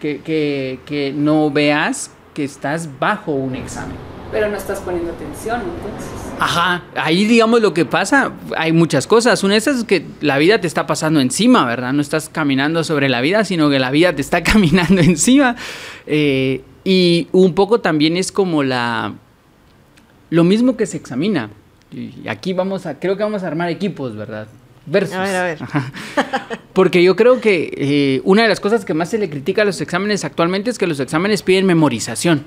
[0.00, 3.96] que, que, que no veas que estás bajo un examen.
[4.30, 6.10] Pero no estás poniendo atención, entonces.
[6.38, 9.42] Ajá, ahí digamos lo que pasa, hay muchas cosas.
[9.42, 11.94] Una de esas es que la vida te está pasando encima, ¿verdad?
[11.94, 15.56] No estás caminando sobre la vida, sino que la vida te está caminando encima.
[16.06, 19.14] Eh, y un poco también es como la...
[20.28, 21.48] Lo mismo que se examina.
[21.90, 24.46] Y aquí vamos a, creo que vamos a armar equipos, ¿verdad?
[24.86, 25.14] Versus.
[25.16, 25.62] A ver, a ver.
[25.62, 25.92] Ajá.
[26.72, 29.64] Porque yo creo que eh, una de las cosas que más se le critica a
[29.64, 32.44] los exámenes actualmente es que los exámenes piden memorización.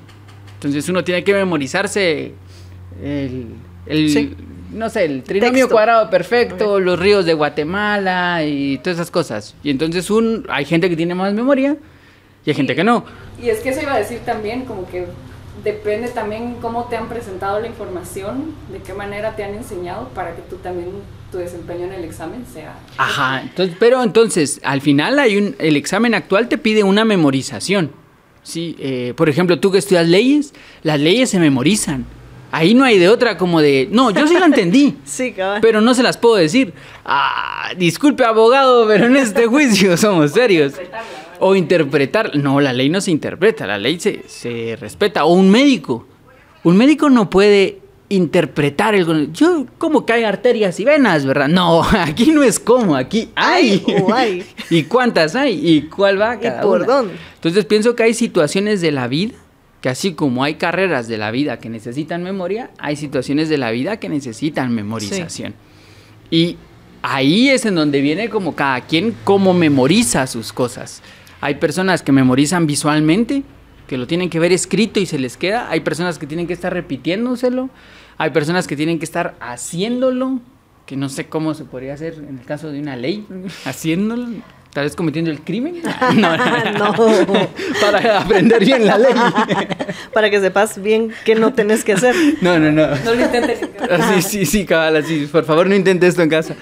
[0.55, 2.33] Entonces uno tiene que memorizarse
[3.03, 3.47] el,
[3.85, 4.35] el- Sí.
[4.71, 5.73] no sé, el trinomio Texto.
[5.75, 9.55] cuadrado perfecto, los ríos de Guatemala y todas esas cosas.
[9.63, 11.77] Y entonces un, hay gente que tiene más memoria
[12.45, 13.03] y hay gente que no.
[13.41, 15.05] Y es que eso iba a decir también, como que
[15.63, 20.35] depende también cómo te han presentado la información, de qué manera te han enseñado para
[20.35, 20.89] que tú también,
[21.31, 22.77] tu desempeño en el examen sea...
[22.97, 27.91] Ajá, entonces, pero entonces, al final hay un, el examen actual te pide una memorización.
[28.41, 32.05] Sí, eh, por ejemplo, tú que estudias leyes, las leyes se memorizan.
[32.51, 35.59] Ahí no hay de otra como de, no, yo sí la entendí, Sí, cabal.
[35.61, 36.73] pero no se las puedo decir.
[37.05, 40.73] Ah, disculpe abogado, pero en este juicio somos serios.
[41.39, 45.25] O interpretar, no, la ley no se interpreta, la ley se, se respeta.
[45.25, 46.07] O un médico,
[46.63, 49.31] un médico no puede interpretar el...
[49.31, 51.47] Yo, como que hay arterias y venas, ¿verdad?
[51.47, 53.83] No, aquí no es como, aquí hay.
[53.87, 54.45] Hay o hay.
[54.69, 55.59] ¿Y cuántas hay?
[55.63, 56.87] ¿Y cuál va ¿Y cada por una?
[56.87, 57.13] dónde?
[57.35, 59.35] Entonces pienso que hay situaciones de la vida,
[59.81, 63.71] que así como hay carreras de la vida que necesitan memoria, hay situaciones de la
[63.71, 65.53] vida que necesitan memorización.
[66.31, 66.57] Y
[67.01, 71.01] ahí es en donde viene como cada quien cómo memoriza sus cosas.
[71.41, 73.43] Hay personas que memorizan visualmente,
[73.87, 75.69] que lo tienen que ver escrito y se les queda.
[75.69, 77.69] Hay personas que tienen que estar repitiéndoselo.
[78.19, 80.41] Hay personas que tienen que estar haciéndolo,
[80.85, 83.25] que no sé cómo se podría hacer en el caso de una ley,
[83.63, 84.27] haciéndolo.
[84.73, 85.81] Tal vez cometiendo el crimen.
[86.15, 86.35] No,
[86.73, 86.93] No.
[87.81, 89.13] Para aprender bien la ley.
[90.13, 92.13] Para que sepas bien qué no tenés que hacer.
[92.41, 92.87] No, no, no.
[92.87, 93.61] No lo intentes.
[94.15, 95.27] Sí, sí, sí, cabal, así.
[95.31, 96.55] Por favor, no intente esto en casa.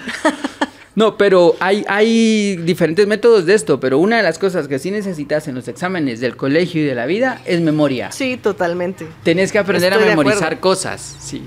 [0.98, 4.90] No, pero hay, hay diferentes métodos de esto, pero una de las cosas que sí
[4.90, 8.10] necesitas en los exámenes del colegio y de la vida es memoria.
[8.10, 9.06] Sí, totalmente.
[9.22, 11.14] Tenés que aprender Estoy a memorizar cosas.
[11.20, 11.40] Sí.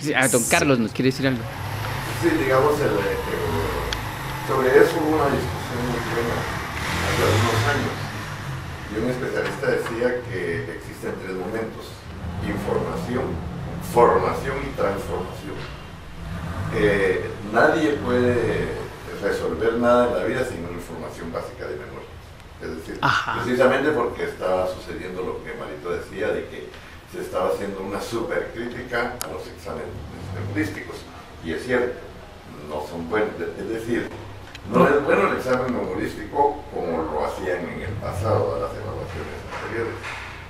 [0.00, 1.40] Sí, ah, don Carlos nos quiere decir algo.
[2.22, 3.16] Sí, digamos, el, eh,
[4.46, 6.36] sobre eso hubo una discusión muy buena
[7.08, 7.96] hace algunos años.
[8.84, 11.88] Y un especialista decía que existen tres momentos,
[12.44, 13.24] información,
[13.94, 15.56] formación y transformación.
[16.76, 18.89] eh, nadie puede
[19.22, 22.08] resolver nada en la vida sin una información básica de memoria.
[22.62, 23.42] Es decir, Ajá.
[23.42, 26.68] precisamente porque estaba sucediendo lo que Marito decía, de que
[27.12, 29.88] se estaba haciendo una supercrítica a los exámenes
[30.34, 30.96] memorísticos.
[31.44, 31.98] Y es cierto,
[32.68, 33.30] no son buenos.
[33.58, 34.08] Es decir,
[34.72, 39.40] no es bueno el examen memorístico como lo hacían en el pasado a las evaluaciones
[39.62, 39.94] anteriores,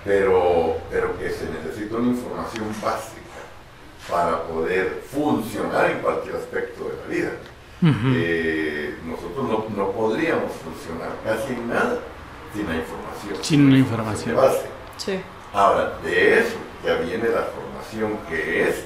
[0.04, 3.20] pero, pero que se necesita una información básica
[4.10, 7.30] para poder funcionar en cualquier aspecto de la vida.
[7.82, 11.98] Eh, nosotros no, no podríamos funcionar casi nada
[12.54, 13.44] sin la información.
[13.44, 14.34] Sin una información.
[14.34, 14.66] de base.
[14.96, 15.20] Sí.
[15.52, 18.84] Ahora, de eso ya viene la formación que es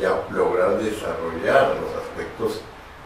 [0.00, 2.60] ya lograr desarrollar los aspectos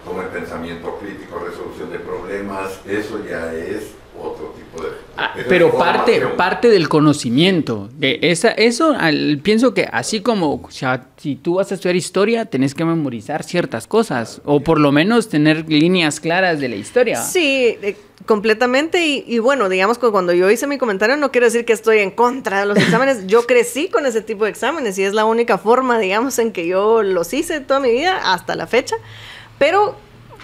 [0.05, 4.90] como el pensamiento crítico, resolución de problemas, eso ya es otro tipo de...
[5.23, 7.91] Ah, pero parte, parte del conocimiento.
[7.99, 11.97] De esa, eso al- pienso que así como o sea, si tú vas a estudiar
[11.97, 14.41] historia, tenés que memorizar ciertas cosas.
[14.47, 17.21] O por lo menos tener líneas claras de la historia.
[17.21, 19.07] Sí, eh, completamente.
[19.07, 21.99] Y, y bueno, digamos que cuando yo hice mi comentario, no quiero decir que estoy
[21.99, 23.27] en contra de los exámenes.
[23.27, 26.67] Yo crecí con ese tipo de exámenes y es la única forma, digamos, en que
[26.67, 28.97] yo los hice toda mi vida hasta la fecha.
[29.59, 29.97] Pero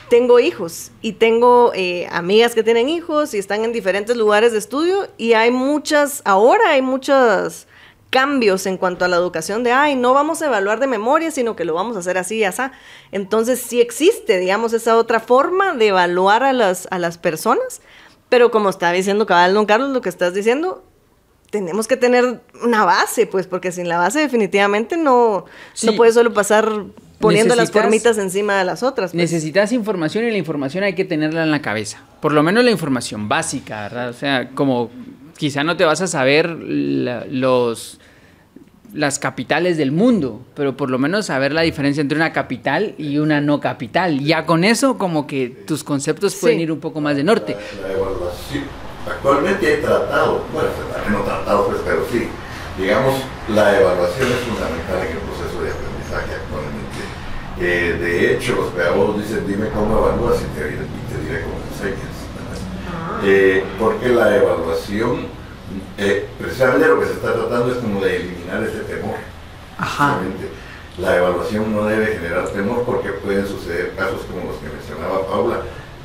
[0.08, 4.58] tengo hijos y tengo eh, amigas que tienen hijos y están en diferentes lugares de
[4.58, 7.66] estudio y hay muchas, ahora hay muchos
[8.10, 11.56] cambios en cuanto a la educación de, ay, no vamos a evaluar de memoria, sino
[11.56, 12.62] que lo vamos a hacer así y así.
[13.10, 17.80] Entonces sí existe, digamos, esa otra forma de evaluar a las, a las personas,
[18.28, 20.84] pero como está diciendo cabal don Carlos, lo que estás diciendo,
[21.50, 25.86] tenemos que tener una base, pues, porque sin la base definitivamente no, Sí.
[25.86, 26.84] no puedes solo pasar
[27.18, 29.12] poniendo las formitas encima de las otras.
[29.12, 29.14] pues.
[29.22, 31.98] Necesitas información y la información hay que tenerla en la cabeza.
[32.20, 34.08] Por lo menos la información básica, ¿verdad?
[34.10, 34.90] O sea, como
[35.36, 37.98] quizá no te vas a saber la- los
[38.94, 43.18] las capitales del mundo, pero por lo menos saber la diferencia entre una capital y
[43.18, 44.20] una no capital.
[44.20, 46.62] Ya con eso como que tus conceptos pueden Sí.
[46.62, 47.56] ir un poco más de norte.
[47.82, 48.64] La, la evaluación.
[49.06, 50.68] Actualmente hay tratado, bueno,
[51.10, 52.26] no tratado, pues, pero sí.
[52.80, 53.20] Digamos,
[53.54, 57.00] la evaluación es fundamental en el proceso de aprendizaje actualmente.
[57.60, 61.42] Eh, de hecho, los pedagogos dicen, dime cómo evalúas y te, diré- y te diré
[61.42, 62.16] cómo enseñas.
[62.36, 63.20] ¿verdad?
[63.24, 65.26] Eh, porque la evaluación,
[65.96, 69.16] eh, precisamente lo que se está tratando es como de eliminar ese temor.
[69.78, 70.18] Ajá.
[70.98, 75.60] La evaluación no debe generar temor porque pueden suceder casos como los que mencionaba Paula,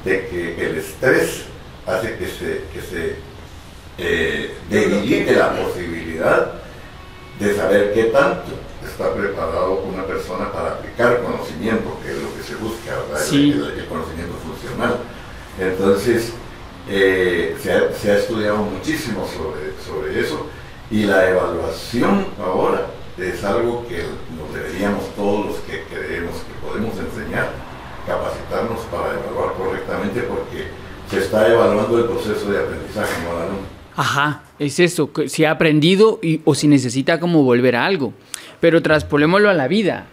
[0.05, 1.43] de que el estrés
[1.87, 3.15] hace que se, que se
[3.97, 6.53] eh, debilite la posibilidad
[7.39, 8.51] de saber qué tanto
[8.85, 13.20] está preparado una persona para aplicar conocimiento, que es lo que se busca, ¿verdad?
[13.20, 13.51] El- Sí.
[13.51, 14.97] El, el conocimiento funcional.
[15.59, 16.33] Entonces,
[16.89, 20.47] eh, se, ha, se ha estudiado muchísimo sobre, sobre eso
[20.89, 24.03] y la evaluación ahora es algo que
[24.35, 27.51] nos deberíamos todos los que creemos que podemos enseñar,
[28.07, 30.67] capacitarnos para evaluar correctamente porque
[31.09, 33.71] se está evaluando el proceso de aprendizaje, no.
[33.95, 38.13] Ajá, es eso, si ha aprendido y, o si necesita como volver a algo.
[38.59, 40.07] Pero traspolémoslo a la vida.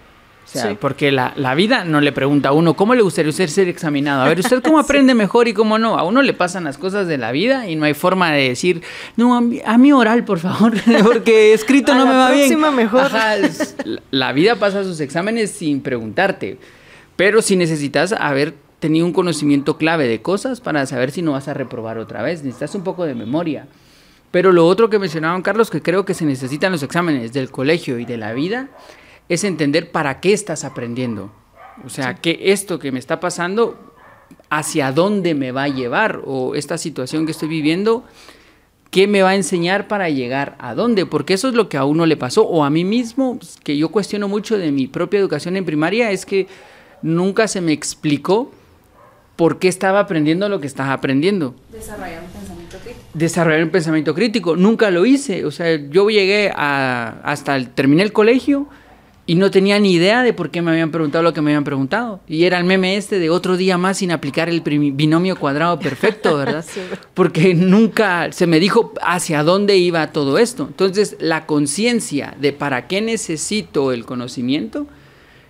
[0.48, 0.78] O sea, Sí.
[0.80, 4.22] porque la, la vida no le pregunta a uno, ¿cómo le gustaría usted ser examinado?
[4.22, 5.98] A ver, ¿usted cómo aprende mejor y cómo no?
[5.98, 8.82] A uno le pasan las cosas de la vida y no hay forma de decir,
[9.16, 10.72] no, a mí oral, por favor,
[11.04, 12.48] porque escrito A no la me va bien.
[12.48, 13.02] próxima mejor.
[13.02, 16.56] Ajá, es- la- la vida pasa sus exámenes sin preguntarte.
[17.16, 21.48] Pero si necesitas haber tenido un conocimiento clave de cosas para saber si no vas
[21.48, 23.66] a reprobar otra vez, necesitas un poco de memoria.
[24.30, 27.98] Pero lo otro que mencionaban Carlos, que creo que se necesitan los exámenes del colegio
[27.98, 28.68] y de la vida,
[29.28, 31.30] es entender para qué estás aprendiendo.
[31.84, 33.94] O sea, que esto que me está pasando,
[34.50, 38.04] hacia dónde me va a llevar, o esta situación que estoy viviendo,
[38.90, 41.84] qué me va a enseñar para llegar a dónde, porque eso es lo que a
[41.84, 45.56] uno le pasó, o a mí mismo, que yo cuestiono mucho de mi propia educación
[45.56, 46.46] en primaria, es que
[47.02, 48.50] nunca se me explicó
[49.36, 53.06] por qué estaba aprendiendo lo que estaba aprendiendo Desarrollar un pensamiento crítico.
[53.14, 54.56] desarrollar un pensamiento crítico.
[54.56, 55.44] Nunca lo hice.
[55.44, 58.66] O sea, yo llegué a, hasta el, terminé el colegio
[59.28, 61.62] y no tenía ni idea de por qué me habían preguntado lo que me habían
[61.62, 62.20] preguntado.
[62.26, 66.38] Y era el meme este de otro día más sin aplicar el binomio cuadrado perfecto,
[66.38, 66.64] ¿verdad?
[66.74, 66.80] Sí.
[67.12, 70.64] Porque nunca se me dijo hacia dónde iba todo esto.
[70.68, 74.86] Entonces, la conciencia de para qué necesito el conocimiento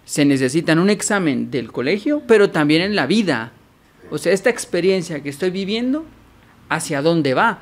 [0.04, 3.52] se necesita en un examen del colegio, pero también en la vida.
[4.10, 6.04] O sea, esta experiencia que estoy viviendo,
[6.68, 7.60] ¿hacia dónde va?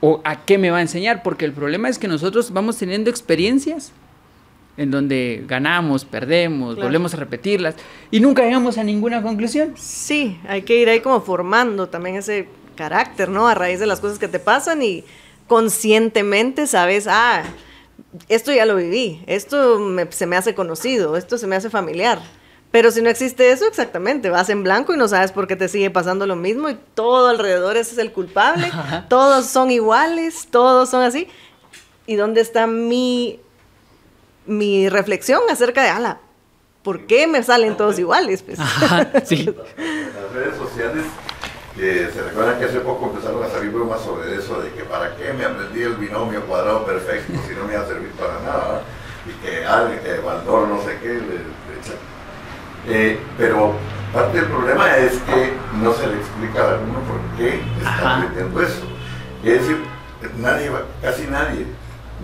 [0.00, 1.22] ¿O a qué me va a enseñar?
[1.22, 3.92] Porque el problema es que nosotros vamos teniendo experiencias
[4.76, 6.88] en donde ganamos, perdemos, Claro.
[6.88, 7.74] volvemos a repetirlas
[8.10, 9.74] y nunca llegamos a ninguna conclusión.
[9.76, 13.46] Sí, hay que ir ahí como formando también ese carácter, ¿no?
[13.48, 15.04] A raíz de las cosas que te pasan y
[15.46, 17.42] conscientemente sabes, ah,
[18.28, 22.20] esto ya lo viví, esto me- se me hace conocido, esto se me hace familiar.
[22.70, 25.68] Pero si no existe eso, exactamente, vas en blanco y no sabes por qué te
[25.68, 29.06] sigue pasando lo mismo y todo alrededor ese es el culpable, Ajá.
[29.08, 31.28] todos son iguales, todos son así.
[32.06, 33.38] ¿Y dónde está mi,
[34.46, 36.20] mi reflexión acerca de, ala,
[36.82, 38.42] ¿por qué me salen todos iguales?
[38.42, 38.58] Pues?
[38.60, 39.44] Ajá, sí.
[39.76, 41.04] Las redes sociales,
[41.78, 45.16] eh, se recuerdan que hace poco empezaron a salir bromas sobre eso, de que para
[45.16, 48.58] qué me aprendí el binomio cuadrado perfecto si no me iba a servir para nada,
[48.68, 48.82] ¿verdad?
[49.26, 51.98] y que alguien, que Baldor no sé qué, le- le echa-
[52.86, 53.72] Eh, pero
[54.12, 58.60] parte del problema es que no se le explica a alguno por qué está aprendiendo
[58.60, 58.82] eso.
[59.42, 59.78] Es decir,
[60.36, 61.64] nadie, va- casi nadie,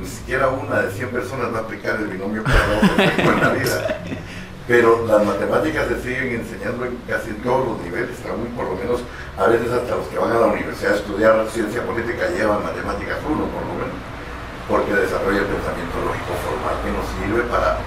[0.00, 4.02] ni siquiera una de 100 personas va a aplicar el binomio cuadrado en la vida.
[4.68, 9.02] Pero las matemáticas se siguen enseñando en casi todos los niveles, aún por lo menos
[9.36, 13.18] a veces hasta los que van a la universidad a estudiar ciencia política llevan matemáticas
[13.26, 13.98] 1 por lo menos,
[14.68, 17.82] porque desarrolla el pensamiento lógico formal que nos sirve para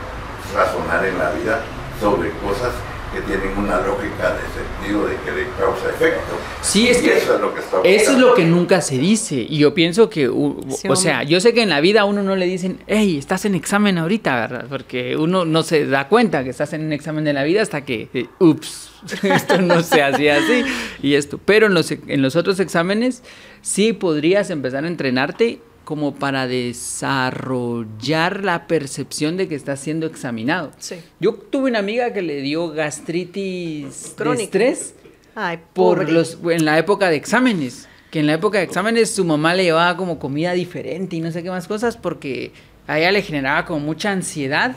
[0.52, 1.62] razonar en la vida
[2.02, 2.76] sobre cosas
[3.14, 6.34] que tienen una lógica de sentido de que de causa efecto.
[6.62, 8.28] Sí, es Y que eso es lo que está Eso es buscando.
[8.28, 9.36] lo que nunca se dice.
[9.48, 12.06] Y yo pienso que, u- Sí, o sea, yo sé que en la vida a
[12.06, 14.66] uno no le dicen, hey, estás en examen ahorita, ¿verdad?
[14.70, 17.86] Porque uno no se da cuenta que estás en un examen de la vida hasta
[17.86, 18.90] que, eh, ups,
[19.24, 20.64] esto no se hacía así
[21.02, 21.40] y esto.
[21.44, 23.22] Pero en los, en los otros exámenes
[23.62, 30.72] sí podrías empezar a entrenarte como para desarrollar la percepción de que estás siendo examinado.
[30.80, 30.96] Sí.
[31.20, 34.44] Yo tuve una amiga que le dio gastritis de Crónica.
[34.44, 34.96] estrés
[35.36, 39.26] Ay, por los en la época de exámenes que en la época de exámenes su
[39.26, 42.52] mamá le llevaba como comida diferente y no sé qué más cosas porque
[42.86, 44.76] a ella le generaba como mucha ansiedad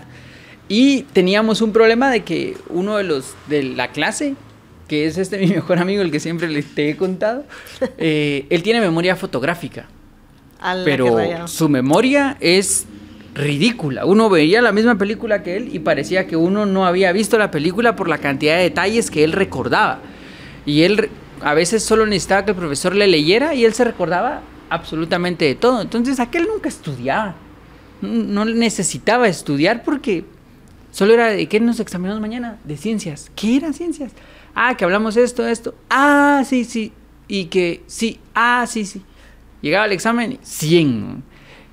[0.69, 4.35] y teníamos un problema de que uno de los de la clase
[4.89, 7.45] que es este mi mejor amigo el que siempre le te he contado
[7.99, 9.87] eh, él tiene memoria fotográfica
[10.85, 12.87] pero su memoria es
[13.35, 14.07] ridícula.
[14.07, 17.51] Uno veía la misma película que él y parecía que uno no había visto la
[17.51, 20.01] película por la cantidad de detalles que él recordaba.
[20.65, 21.11] Y él
[21.43, 24.41] a veces solo necesitaba que el profesor le leyera y él se recordaba
[24.71, 25.83] absolutamente de todo.
[25.83, 27.37] Entonces aquel nunca estudiaba.
[28.01, 30.25] No necesitaba estudiar porque
[30.91, 33.31] solo era de qué nos examinamos mañana, de ciencias.
[33.37, 34.13] ¿Qué eran ciencias?
[34.55, 35.75] Ah, que hablamos esto, esto.
[35.91, 36.93] Ah, sí, sí.
[37.29, 39.03] Y que sí, ah, sí, sí.
[39.63, 41.23] Llegaba al examen, y 100.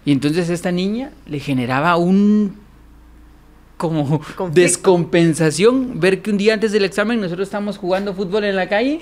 [0.05, 2.57] Y entonces esta niña le generaba un
[3.77, 4.49] como Conflicto.
[4.51, 8.99] descompensación ver que un día antes del examen nosotros estábamos jugando fútbol en la calle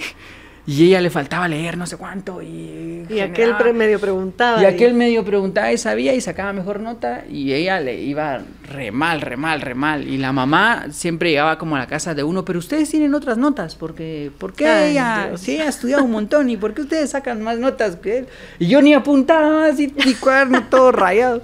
[0.68, 4.62] y ella le faltaba leer no sé cuánto y Y aquel medio preguntaba.
[4.62, 8.92] y aquel medio preguntaba y sabía y sacaba mejor nota y ella le iba re
[8.92, 10.08] mal, re mal, re mal.
[10.08, 13.38] Y la mamá siempre llegaba como a la casa de uno, pero ustedes tienen otras
[13.40, 15.42] notas, porque ¿por qué Ay, ella, Dios.
[15.42, 18.28] si ella ha estudiado un montón y por qué ustedes sacan más notas que él?
[18.60, 21.42] Y yo ni apuntaba así, mi cuaderno todo rayado.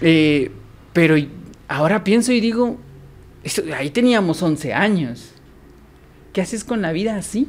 [0.00, 0.50] Eh,
[0.92, 1.16] pero
[1.68, 2.78] ahora pienso y digo,
[3.42, 5.32] esto- ahí teníamos 11 años.
[6.32, 7.48] ¿Qué haces con la vida así?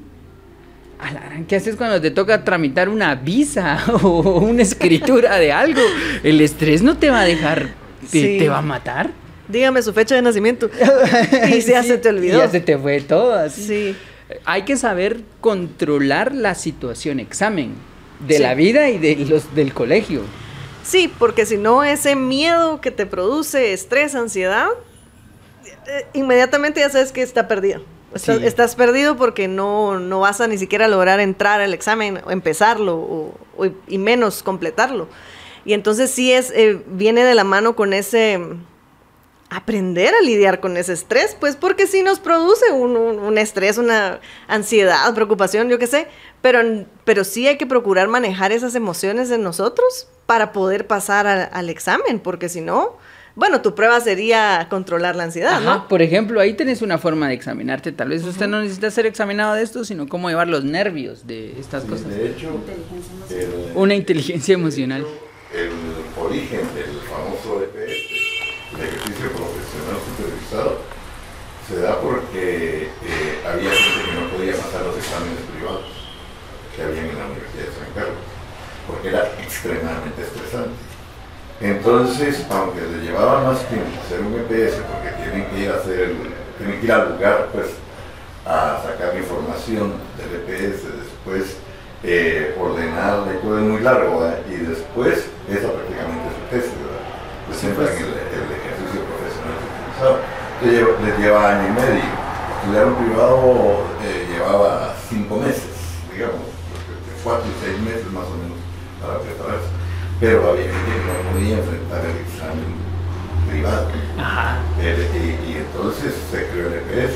[1.47, 5.81] ¿Qué haces cuando te toca tramitar una visa o una escritura de algo?
[6.23, 7.69] El estrés no te va a dejar,
[8.11, 8.37] te, Sí.
[8.39, 9.11] te va a matar.
[9.47, 10.69] Dígame su fecha de nacimiento.
[11.49, 12.37] y ya Sí, se te olvidó.
[12.37, 13.61] y ya se te fue todo así.
[13.67, 13.95] Sí.
[14.43, 17.75] Hay que saber controlar la situación examen
[18.27, 18.41] de Sí.
[18.43, 20.21] la vida y de los del colegio.
[20.83, 24.67] Sí, porque si no, ese miedo que te produce estrés, ansiedad,
[25.87, 27.81] eh, inmediatamente ya sabes que está perdido.
[28.13, 28.45] Estás, Sí.
[28.45, 32.95] estás perdido porque no, no vas a ni siquiera lograr entrar al examen o empezarlo
[32.97, 35.07] o, o- y menos completarlo.
[35.65, 38.39] Y entonces sí es, eh, viene de la mano con ese
[39.49, 43.77] aprender a lidiar con ese estrés, pues porque sí nos produce un, un- un estrés,
[43.77, 46.07] una ansiedad, preocupación, yo qué sé,
[46.41, 46.59] pero,
[47.05, 51.69] pero sí hay que procurar manejar esas emociones en nosotros para poder pasar a- al
[51.69, 52.97] examen, porque si no,
[53.37, 55.87] bueno, tu prueba sería controlar la ansiedad, Ajá, ¿no?
[55.87, 57.91] por ejemplo, ahí tenés una forma de examinarte.
[57.91, 61.57] Tal vez usted no necesita ser examinado de esto, sino cómo llevar los nervios de
[61.59, 62.09] estas Sí, cosas.
[62.09, 63.69] De hecho, Inteligencia emocional.
[63.71, 65.05] el- Una inteligencia emocional.
[65.53, 65.69] El
[66.21, 70.81] origen del famoso EPS, el ejercicio profesional supervisado,
[71.69, 75.85] se da porque eh, había gente que no podía pasar los exámenes privados
[76.75, 78.23] que habían en la Universidad de San Carlos,
[78.87, 80.75] porque era extremadamente estresante.
[81.59, 86.13] Entonces, aunque le llevaba más tiempo hacer un EPS, porque tienen que ir a hacer,
[86.57, 87.67] tienen que ir al lugar, pues,
[88.45, 91.57] a sacar la información del EPS, después
[92.03, 94.37] eh, ordenarla y todo es muy largo, ¿verdad?
[94.47, 97.03] y después esa prácticamente es su tesis, ¿verdad?
[97.49, 100.19] Presentan el, el ejercicio profesional supervisado.
[100.61, 102.05] Entonces, lleva- les lleva año y medio.
[102.61, 105.73] Estudiar un privado eh, llevaba cinco meses,
[106.13, 106.41] digamos,
[107.23, 108.57] cuatro y seis meses más o menos
[109.01, 109.67] para prepararse.
[110.19, 112.73] Pero había que no podía enfrentar el examen
[113.49, 113.87] privado.
[114.17, 114.57] Ajá.
[114.81, 117.13] El- y, y entonces se creó el EPS.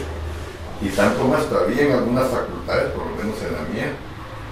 [0.82, 3.89] Y tanto más todavía en algunas facultades, por lo menos en la mía,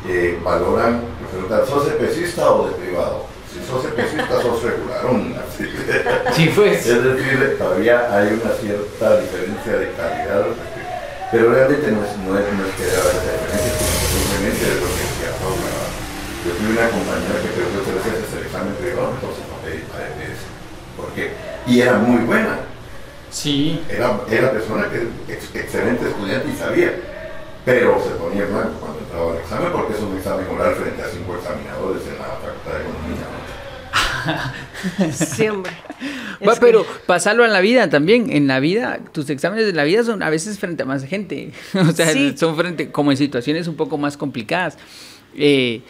[0.08, 3.26] eh, valoran, preguntan, ¿sos pesista o de privado?
[3.50, 5.34] Si sos pesista, sos regularón.
[5.41, 5.66] así.
[6.36, 6.86] Sí, pues.
[6.86, 10.45] Es decir, todavía hay una cierta diferencia de calidad,
[11.32, 13.74] pero realmente no es, no es, no es que haya esa diferencia,
[14.14, 15.10] simplemente es lo que.
[15.20, 15.89] ¿verdad?
[16.45, 17.82] Yo tuve una compañera que creo que
[18.64, 20.39] tres veces el examen privado, entonces no pedí para EPS.
[20.97, 21.32] ¿Por qué?
[21.68, 22.60] Y era muy buena.
[23.32, 23.80] Sí.
[23.89, 26.93] Era, era persona que ex- excelente estudiante y sabía,
[27.64, 31.07] pero se ponía blanco cuando entraba al examen porque es un examen oral frente a
[31.10, 33.26] cinco examinadores en la Facultad de Economía.
[35.05, 35.12] ¿no?
[35.14, 35.72] Siempre.
[36.47, 38.32] Va, que- pero pasarlo en la vida también.
[38.32, 41.51] En la vida, tus exámenes de la vida son a veces frente a más gente.
[41.76, 42.36] o sea, Sí.
[42.38, 44.78] son frente, como en situaciones un poco más complicadas.
[45.38, 45.82] Eh,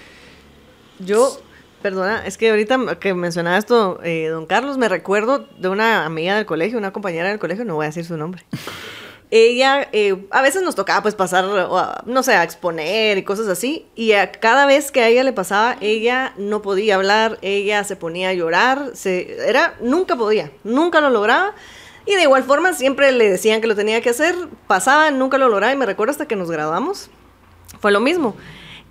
[0.99, 1.39] Yo,
[1.81, 6.35] perdona, es que ahorita que mencionaba esto, eh, don Carlos, me recuerdo de una amiga
[6.35, 8.43] del colegio, una compañera del colegio, no voy a decir su nombre.
[9.31, 13.47] Ella, eh, a veces nos tocaba pues pasar, a- no sé, a exponer y cosas
[13.47, 17.83] así, y a cada vez que a ella le pasaba, ella no podía hablar, ella
[17.83, 21.53] se ponía a llorar, se, era, nunca podía, nunca lo lograba,
[22.07, 24.33] y de igual forma siempre le decían que lo tenía que hacer,
[24.65, 27.11] pasaba, nunca lo lograba, y me recuerdo hasta que nos graduamos,
[27.81, 28.35] fue lo mismo.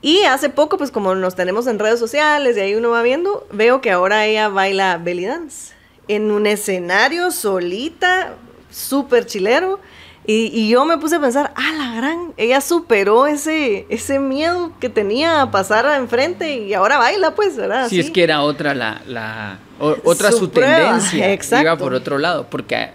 [0.01, 3.47] Y hace poco, pues como nos tenemos en redes sociales y ahí uno va viendo,
[3.53, 5.73] veo que ahora ella baila belly dance
[6.07, 8.35] en un escenario solita,
[8.71, 9.81] súper chilero.
[10.25, 14.73] Y, y yo me puse a pensar, ah, la gran, ella superó ese, ese miedo
[14.79, 17.89] que tenía a pasar enfrente y ahora baila, pues, ¿verdad?
[17.89, 18.13] si es Así.
[18.13, 21.63] que era otra la, la o- otra su, Su tendencia exacto.
[21.65, 22.91] iba por otro lado porque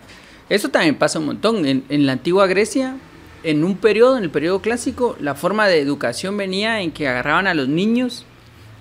[0.47, 2.95] eso también pasa un montón en, en la antigua Grecia
[3.43, 7.47] en un periodo en el periodo clásico la forma de educación venía en que agarraban
[7.47, 8.25] a los niños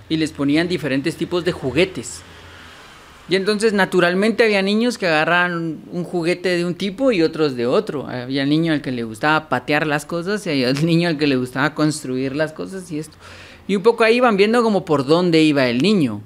[0.09, 2.23] y les ponían diferentes tipos de juguetes
[3.29, 7.67] y entonces naturalmente había niños que agarraban un juguete de un tipo y otros de
[7.67, 8.07] otro.
[8.07, 11.37] Había niño al que le gustaba patear las cosas y había niño al que le
[11.37, 13.17] gustaba construir las cosas y esto.
[13.69, 16.21] Y un poco ahí van viendo como por dónde iba el niño.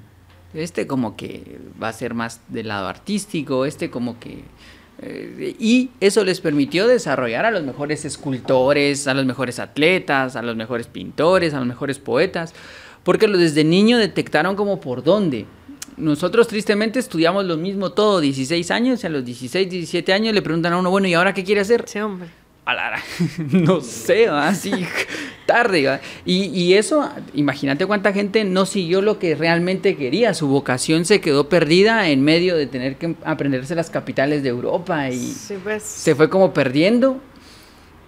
[0.53, 4.43] Este como que va a ser más del lado artístico, este como que...
[4.99, 10.41] eh, y eso les permitió desarrollar a los mejores escultores, a los mejores atletas, a
[10.41, 12.53] los mejores pintores, a los mejores poetas,
[13.03, 15.45] porque desde niño detectaron como por dónde.
[15.97, 20.41] Nosotros tristemente estudiamos lo mismo todo, 16 años, y a los 16, 17 años le
[20.41, 21.85] preguntan a uno, bueno, ¿y ahora qué quiere hacer?
[21.87, 22.29] Sí, hombre.
[23.51, 24.49] No sé, ¿va?
[24.49, 24.71] así
[25.45, 25.85] tarde.
[25.87, 25.99] ¿va?
[26.25, 30.33] Y, y eso, imagínate cuánta gente no siguió lo que realmente quería.
[30.33, 35.09] Su vocación se quedó perdida en medio de tener que aprenderse las capitales de Europa
[35.09, 35.83] y Sí, pues.
[35.83, 37.19] se fue como perdiendo.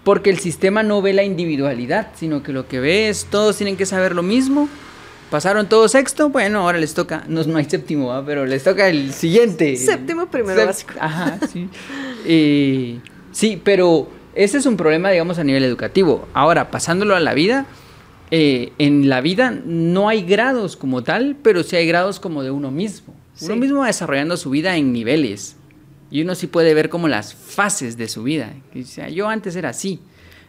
[0.03, 3.75] Porque el sistema no ve la individualidad, sino que lo que ve es todos tienen
[3.77, 4.69] que saber lo mismo.
[5.29, 8.25] Pasaron todos sexto, bueno, ahora les toca, no, no hay séptimo, ¿va?
[8.25, 9.75] pero les toca el siguiente.
[9.75, 10.93] Séptimo, primero básico.
[10.99, 11.69] Ajá, sí.
[12.25, 12.99] Eh,
[13.31, 14.09] sí, pero
[14.39, 16.25] ese es un problema, digamos, a nivel educativo.
[16.33, 17.65] Ahora, pasándolo a la vida,
[18.31, 22.49] eh, en la vida no hay grados como tal, pero sí hay grados como de
[22.49, 23.13] uno mismo.
[23.41, 25.57] Uno mismo va desarrollando su vida en niveles.
[26.09, 28.53] Y uno sí puede ver como las fases de su vida.
[28.73, 29.99] Dice, "Ah, yo antes era así.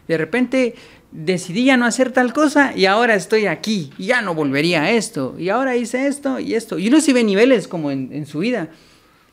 [0.07, 0.75] De repente
[1.11, 3.91] decidí ya no hacer tal cosa y ahora estoy aquí.
[3.97, 5.35] Y ya no volvería a esto.
[5.37, 6.79] Y ahora hice esto y esto.
[6.79, 8.69] Y uno sí ve niveles como en, en su vida.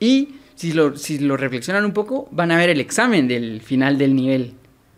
[0.00, 3.96] Y si lo, si lo reflexionan un poco, van a ver el examen del final
[3.96, 4.54] del nivel.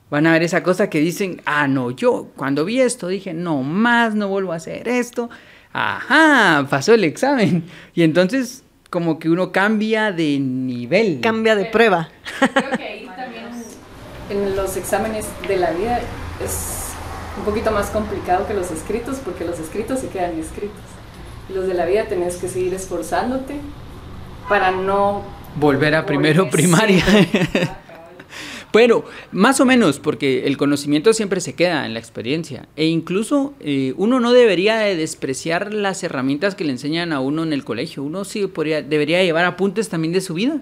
[0.09, 3.63] Van a ver esa cosa que dicen, ah, no, yo cuando vi esto dije, no
[3.63, 5.29] más, no vuelvo a hacer esto.
[5.75, 7.65] Ajá, pasó el examen.
[7.95, 11.21] Y entonces como que uno cambia de nivel.
[11.21, 12.09] Cambia de prueba.
[12.39, 13.45] Creo que ahí también
[14.31, 16.01] en los exámenes de la vida
[16.43, 16.87] es
[17.37, 20.81] un poquito más complicado que los escritos porque los escritos se quedan escritos.
[21.55, 23.61] Los de la vida tenés que seguir esforzándote
[24.49, 25.39] para no...
[25.57, 27.05] Volver a primero volver- primaria.
[28.73, 32.69] Bueno, más o menos, porque el conocimiento siempre se queda en la experiencia.
[32.77, 37.43] E incluso eh, uno no debería de despreciar las herramientas que le enseñan a uno
[37.43, 38.05] en el colegio.
[38.05, 40.61] Uno sí podría, debería llevar apuntes también de su vida.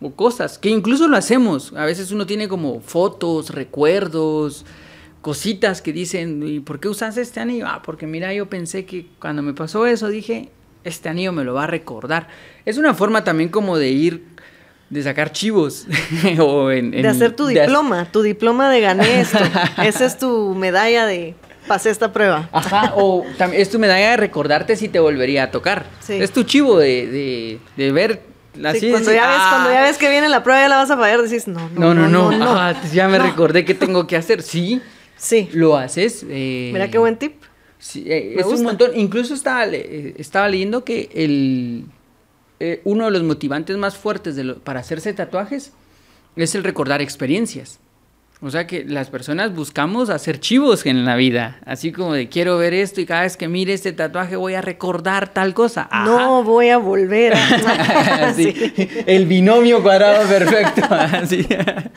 [0.00, 1.72] O cosas, que incluso lo hacemos.
[1.72, 4.64] A veces uno tiene como fotos, recuerdos,
[5.20, 7.64] cositas que dicen, ¿y por qué usas este anillo?
[7.66, 10.50] Ah, porque mira, yo pensé que cuando me pasó eso dije,
[10.84, 12.28] este anillo me lo va a recordar.
[12.64, 14.24] Es una forma también como de ir,
[14.90, 15.86] de sacar chivos.
[16.40, 19.38] o en, De hacer tu de diploma, tu diploma de gané esto.
[19.82, 21.34] Esa es tu medalla de
[21.66, 22.48] pasé esta prueba.
[22.52, 25.84] Ajá, o también es tu medalla de recordarte si te volvería a tocar.
[26.00, 26.14] Sí.
[26.14, 28.22] Es tu chivo de, de, de ver
[28.64, 28.80] así.
[28.80, 30.90] Sí, cuando, ya ves, "Ah, cuando ya ves que viene la prueba ya la vas
[30.90, 32.30] a fallar, decís, no, No, no, no, no.
[32.30, 32.38] no.
[32.38, 32.56] no.
[32.58, 34.42] Ah, ya me recordé que tengo que hacer.
[34.42, 34.80] Sí,
[35.18, 36.24] Sí, lo haces.
[36.30, 37.42] eh, mira qué buen tip.
[37.78, 38.90] Sí, eh, es un montón.
[38.96, 41.84] Incluso estaba, le- estaba leyendo que el,
[42.60, 45.72] eh, uno de los motivantes más fuertes de lo- para hacerse tatuajes
[46.36, 47.78] es el recordar experiencias.
[48.40, 52.56] O sea que las personas buscamos hacer chivos en la vida, así como de quiero
[52.56, 55.88] ver esto y cada vez que mire este tatuaje voy a recordar tal cosa.
[55.90, 56.04] Ajá.
[56.04, 58.32] No voy a volver a...
[58.36, 58.54] Sí,
[59.06, 60.82] El binomio cuadrado perfecto.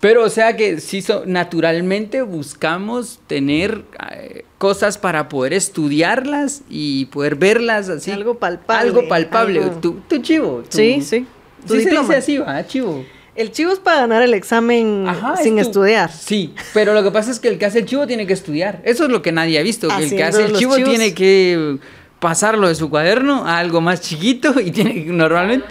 [0.00, 7.06] Pero o sea que sí, so- naturalmente buscamos tener eh, cosas para poder estudiarlas y
[7.06, 8.10] poder verlas así.
[8.10, 9.62] Algo palpable, Algo palpable.
[9.62, 10.62] algo- Tu, tu chivo.
[10.70, 11.26] tu- Sí, sí.
[11.66, 12.66] Tu Sí se dice así, ¿va?
[12.66, 13.04] Chivo.
[13.36, 16.10] El chivo es para ganar el examen Ajá, sin es tu- estudiar.
[16.12, 18.80] Sí, pero lo que pasa es que el que hace el chivo tiene que estudiar.
[18.84, 19.88] Eso es lo que nadie ha visto.
[19.88, 20.88] que el que hace el chivo chivos.
[20.90, 21.78] tiene que
[22.20, 25.66] pasarlo de su cuaderno a algo más chiquito y tiene que normalmente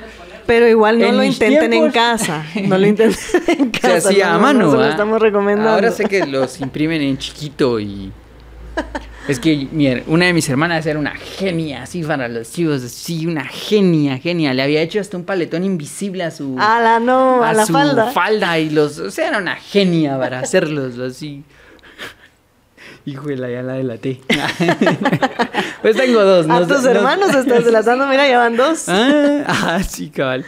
[0.45, 2.45] Pero igual no En lo intenten en casa.
[2.68, 4.09] No lo intenten en se casa.
[4.09, 4.59] hacía no, a no, mano.
[4.66, 5.72] No, se lo estamos recomendando.
[5.72, 8.11] Ahora sé que los imprimen en chiquito y
[9.28, 13.26] es que mi una de mis hermanas era una genia así para los chivos, sí,
[13.26, 14.53] una genia, genia.
[14.53, 17.74] Le había hecho hasta un paletón invisible a su A la no, a, la su
[17.74, 18.11] falda.
[18.11, 21.43] falda y los, o sea, era una genia para hacerlos así.
[23.05, 24.21] Híjole, ya la delaté.
[25.82, 26.45] pues tengo dos.
[26.49, 28.86] a no sé- tus no- hermanos estás delatando, mira, ya van dos.
[28.88, 30.45] Ah, ah, sí, cabal.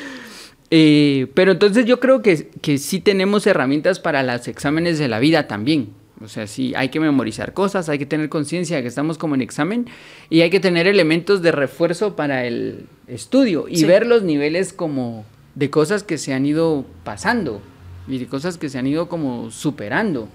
[0.71, 5.19] Eh, pero entonces yo creo que, que sí tenemos herramientas para los exámenes de la
[5.19, 5.89] vida también.
[6.26, 9.36] O sea, sí, hay que memorizar cosas, hay que tener conciencia de que estamos como
[9.36, 9.86] en examen
[10.30, 13.86] y hay que tener elementos de refuerzo para el estudio y Sí.
[13.86, 15.23] ver los niveles como
[15.53, 17.61] de cosas que se han ido pasando
[18.07, 20.28] y de cosas que se han ido como superando.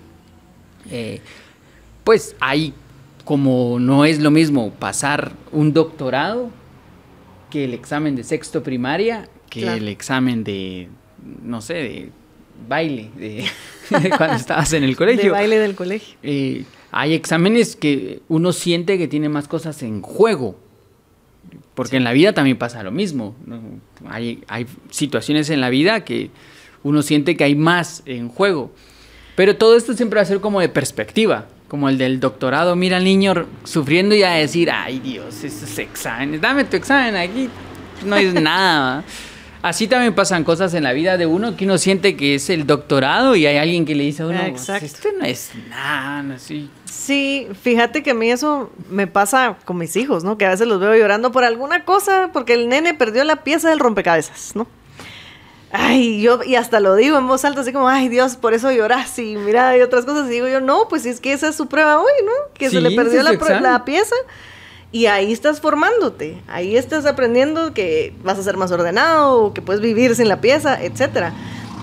[0.90, 1.20] Eh,
[2.04, 2.72] pues hay
[3.24, 6.50] como no es lo mismo pasar un doctorado
[7.50, 9.76] que el examen de sexto primaria, que Claro.
[9.78, 10.88] el examen de,
[11.42, 12.10] no sé, de
[12.68, 13.44] baile, de,
[14.00, 15.32] de cuando estabas en el De colegio.
[15.32, 16.16] baile del colegio.
[16.22, 20.56] Eh, hay exámenes que uno siente que tiene más cosas en juego.
[21.74, 23.34] Porque en la vida también pasa lo mismo.
[23.46, 23.60] ¿no?
[24.08, 26.30] Hay, hay situaciones en la vida que
[26.82, 28.72] uno siente que hay más en juego.
[29.36, 31.46] Pero todo esto siempre va a ser como de perspectiva.
[31.68, 36.40] Como el del doctorado, mira al niño sufriendo y a decir, ay Dios, esos exámenes,
[36.40, 37.48] dame tu examen aquí,
[38.04, 39.04] no es nada.
[39.62, 39.68] ¿Va?".
[39.68, 42.66] Así también pasan cosas en la vida de uno que uno siente que es el
[42.66, 44.86] doctorado y hay alguien que le dice a uno, Exacto.
[44.86, 46.70] esto no es nada, así.
[46.84, 50.38] Sí, fíjate que a mí eso me pasa con mis hijos, ¿no?
[50.38, 53.70] Que a veces los veo llorando por alguna cosa, porque el nene perdió la pieza
[53.70, 54.66] del rompecabezas, ¿no?
[55.72, 58.72] Ay, yo, y hasta lo digo en voz alta, así como, ay Dios, por eso
[58.72, 60.26] lloras y mira, hay otras cosas.
[60.28, 62.32] Y digo yo, no, pues es que esa es su prueba hoy, ¿no?
[62.54, 64.16] Que se Sí, le perdió la, la pieza.
[64.92, 69.80] Y ahí estás formándote, ahí estás aprendiendo que vas a ser más ordenado, que puedes
[69.80, 71.32] vivir sin la pieza, etcétera.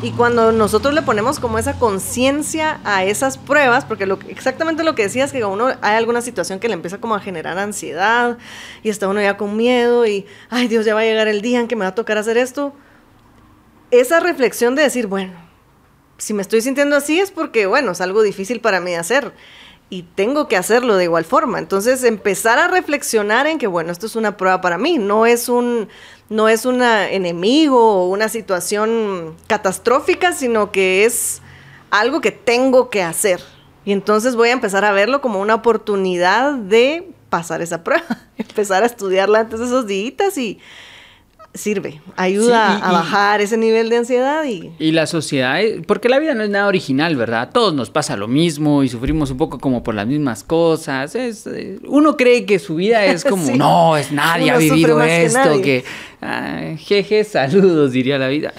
[0.02, 5.04] Y cuando nosotros le ponemos como esa conciencia a esas pruebas, porque exactamente lo que
[5.04, 8.38] decías, que a uno hay alguna situación que le empieza como a generar ansiedad
[8.84, 11.62] y está uno ya con miedo y, ay Dios, ya va a llegar el día
[11.62, 12.74] en que me va a tocar hacer esto.
[13.90, 15.34] Esa reflexión de decir, bueno,
[16.18, 19.34] si me estoy sintiendo así es porque, bueno, es algo difícil para mí hacer
[19.90, 21.60] y tengo que hacerlo de igual forma.
[21.60, 25.50] Entonces, empezar a reflexionar en que, bueno, esto es una prueba para mí, no es
[25.50, 25.88] un
[26.30, 31.42] no es un enemigo o una situación catastrófica, sino que es
[31.90, 33.42] algo que tengo que hacer.
[33.86, 38.06] Y entonces voy a empezar a verlo como una oportunidad de pasar esa prueba,
[38.38, 40.60] empezar a estudiarla antes de esos días y
[41.54, 45.60] sirve, ayuda Sí, y- a y- bajar ese nivel de ansiedad y Y la sociedad,
[45.88, 47.42] porque la vida no es nada original, ¿verdad?
[47.42, 51.16] A todos nos pasa lo mismo y sufrimos un poco como por las mismas cosas.
[51.16, 53.58] Es, eh, uno cree que su vida es como, Sí.
[53.58, 55.84] no, es nadie ha Uno vivido que esto, que,
[56.80, 58.54] jeje, saludos, diría la vida.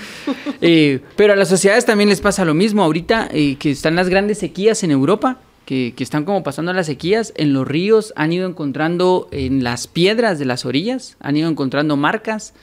[0.61, 2.83] Eh, pero a las sociedades también les pasa lo mismo.
[2.83, 6.87] Ahorita eh, que están las grandes sequías en Europa, que, que están como pasando las
[6.87, 11.49] sequías, en los ríos han ido encontrando, en las piedras de las orillas, han ido
[11.49, 12.55] encontrando marcas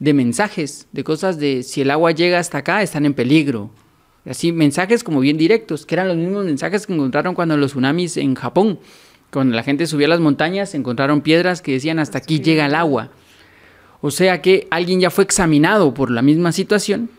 [0.00, 3.70] de mensajes, de cosas de si el agua llega hasta acá, están en peligro.
[4.28, 8.16] Así, mensajes como bien directos, que eran los mismos mensajes que encontraron cuando los tsunamis
[8.16, 8.80] en Japón.
[9.30, 12.74] Cuando la gente subía a las montañas, encontraron piedras que decían hasta aquí llega el
[12.74, 13.10] agua.
[14.00, 17.10] O sea que alguien ya fue examinado por la misma situación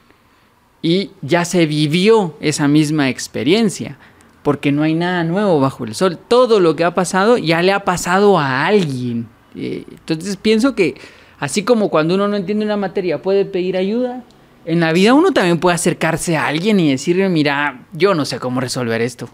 [0.82, 3.99] y ya se vivió esa misma experiencia,
[4.41, 6.17] porque no hay nada nuevo bajo el sol.
[6.17, 9.27] Todo lo que ha pasado ya le ha pasado a alguien.
[9.55, 10.95] Eh, entonces pienso que
[11.41, 14.23] así como cuando uno no entiende una materia puede pedir ayuda,
[14.63, 18.39] en la vida uno también puede acercarse a alguien y decirle, mira, yo no sé
[18.39, 19.27] cómo resolver esto.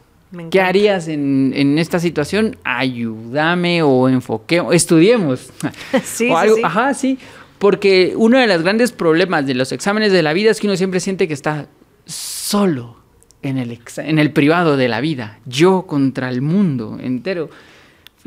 [0.50, 2.58] ¿Qué harías en, en esta situación?
[2.64, 5.50] Ayúdame o enfoquemos, estudiemos.
[6.04, 6.62] Sí, o sí, algo, sí.
[6.64, 7.20] Ajá, sí.
[7.60, 10.78] Porque uno de los grandes problemas de los exámenes de la vida es que uno
[10.78, 11.68] siempre siente que está
[12.06, 12.98] solo
[13.42, 15.40] en el, en el privado de la vida.
[15.46, 17.50] Yo contra el mundo entero.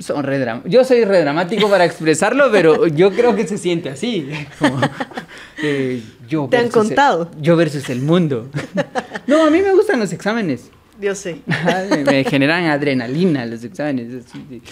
[0.01, 4.29] Son re yo soy re dramático para expresarlo, pero yo creo que se siente así.
[4.59, 4.81] como,
[5.63, 7.31] eh, yo Te han el- contado.
[7.41, 8.49] yo versus el mundo.
[9.27, 10.71] No, a mí me gustan los exámenes.
[11.01, 11.41] Yo sé.
[12.07, 14.25] me, generan adrenalina los exámenes.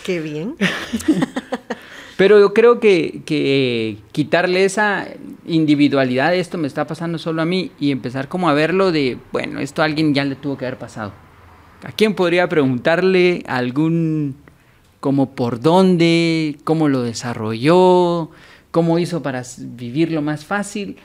[0.05, 0.57] Qué bien.
[2.17, 5.07] Pero yo creo que, que quitarle esa
[5.47, 9.61] individualidad, esto me está pasando solo a mí, y empezar como a verlo de, bueno,
[9.61, 11.13] esto a alguien ya le tuvo que haber pasado.
[11.85, 14.35] ¿A quién podría preguntarle algún,
[15.01, 18.31] como por dónde, cómo lo desarrolló,
[18.71, 20.97] cómo hizo para vivirlo más fácil?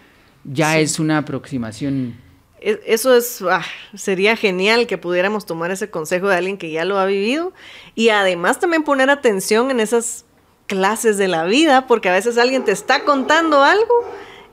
[0.43, 0.79] Ya Sí.
[0.81, 2.15] es una aproximación.
[2.59, 3.63] E- Eso es, ah,
[3.93, 7.53] sería genial que pudiéramos tomar ese consejo de alguien que ya lo ha vivido
[7.95, 10.25] y además también poner atención en esas
[10.67, 13.93] clases de la vida, porque a veces alguien te está contando algo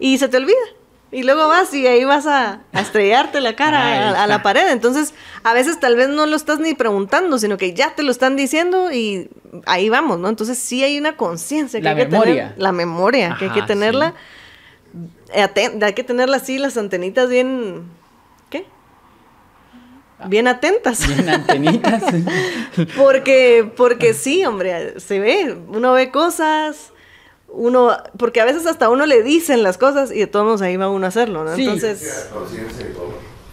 [0.00, 0.56] y se te olvida.
[1.12, 4.42] Y luego vas y ahí vas a, a estrellarte la cara Ahí a, a la
[4.44, 4.68] pared.
[4.70, 8.12] Entonces, a veces tal vez no lo estás ni preguntando, sino que ya te lo
[8.12, 9.28] están diciendo y
[9.66, 10.28] ahí vamos, ¿no?
[10.28, 12.34] Entonces sí hay una conciencia que La hay que memoria.
[12.50, 12.62] tener.
[12.62, 14.14] La memoria, que hay que Ajá, tenerla.
[15.34, 17.82] aten- hay que tenerla así, las antenitas bien.
[18.48, 18.66] ¿Qué?
[20.26, 21.08] Bien atentas.
[21.08, 22.04] Bien antenitas.
[22.96, 26.92] Porque, porque sí, hombre, se ve, uno ve cosas,
[27.52, 30.76] uno, porque a veces hasta uno le dicen las cosas y de todos modos ahí
[30.76, 31.54] va uno a hacerlo, ¿no?
[31.56, 31.62] Sí.
[31.64, 32.28] Entonces.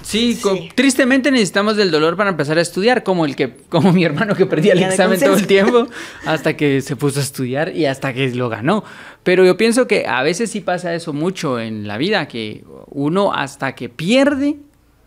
[0.04, 0.40] Sí,
[0.74, 4.46] tristemente necesitamos del dolor para empezar a estudiar, como el que, como mi hermano que
[4.46, 5.88] perdía el examen todo el tiempo,
[6.26, 8.86] hasta que se puso a estudiar y hasta que lo ganó.
[9.24, 13.34] Pero yo pienso que a veces sí pasa eso mucho en la vida, que uno
[13.34, 14.56] hasta que pierde,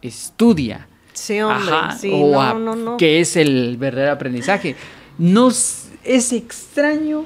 [0.02, 0.86] estudia.
[1.14, 2.96] sí, hombre, Ajá, sí, o no, a- no, no.
[2.98, 4.76] Que es el verdadero aprendizaje.
[5.16, 7.24] Nos es extraño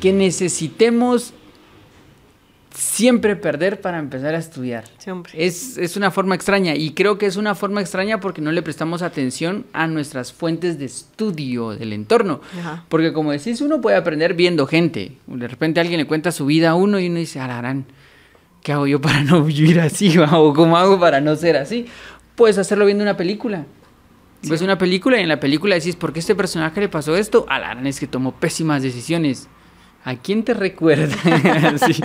[0.00, 1.34] que necesitemos
[2.76, 4.84] siempre perder para empezar a estudiar.
[4.98, 5.32] Sí, hombre.
[5.34, 8.62] Es, es una forma extraña y creo que es una forma extraña porque no le
[8.62, 12.40] prestamos atención a nuestras fuentes de estudio del entorno.
[12.58, 12.84] Ajá.
[12.88, 15.16] Porque como decís, uno puede aprender viendo gente.
[15.26, 17.86] De repente alguien le cuenta su vida a uno y uno dice, alarán,
[18.62, 20.16] ¿qué hago yo para no vivir así?
[20.32, 21.86] ¿O cómo hago para no ser así?
[22.34, 23.64] Puedes hacerlo viendo una película.
[24.42, 27.16] Ves una película y en la película decís, ¿por qué a este personaje le pasó
[27.16, 27.46] esto?
[27.48, 29.48] Alarán es que tomó pésimas decisiones.
[30.06, 31.16] ¿A quién te recuerda?
[31.84, 32.00] Sí.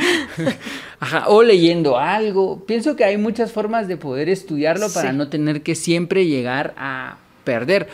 [1.00, 2.66] Ajá, O leyendo algo.
[2.66, 7.18] Pienso que hay muchas formas de poder estudiarlo para no tener que siempre llegar a
[7.44, 7.90] perder.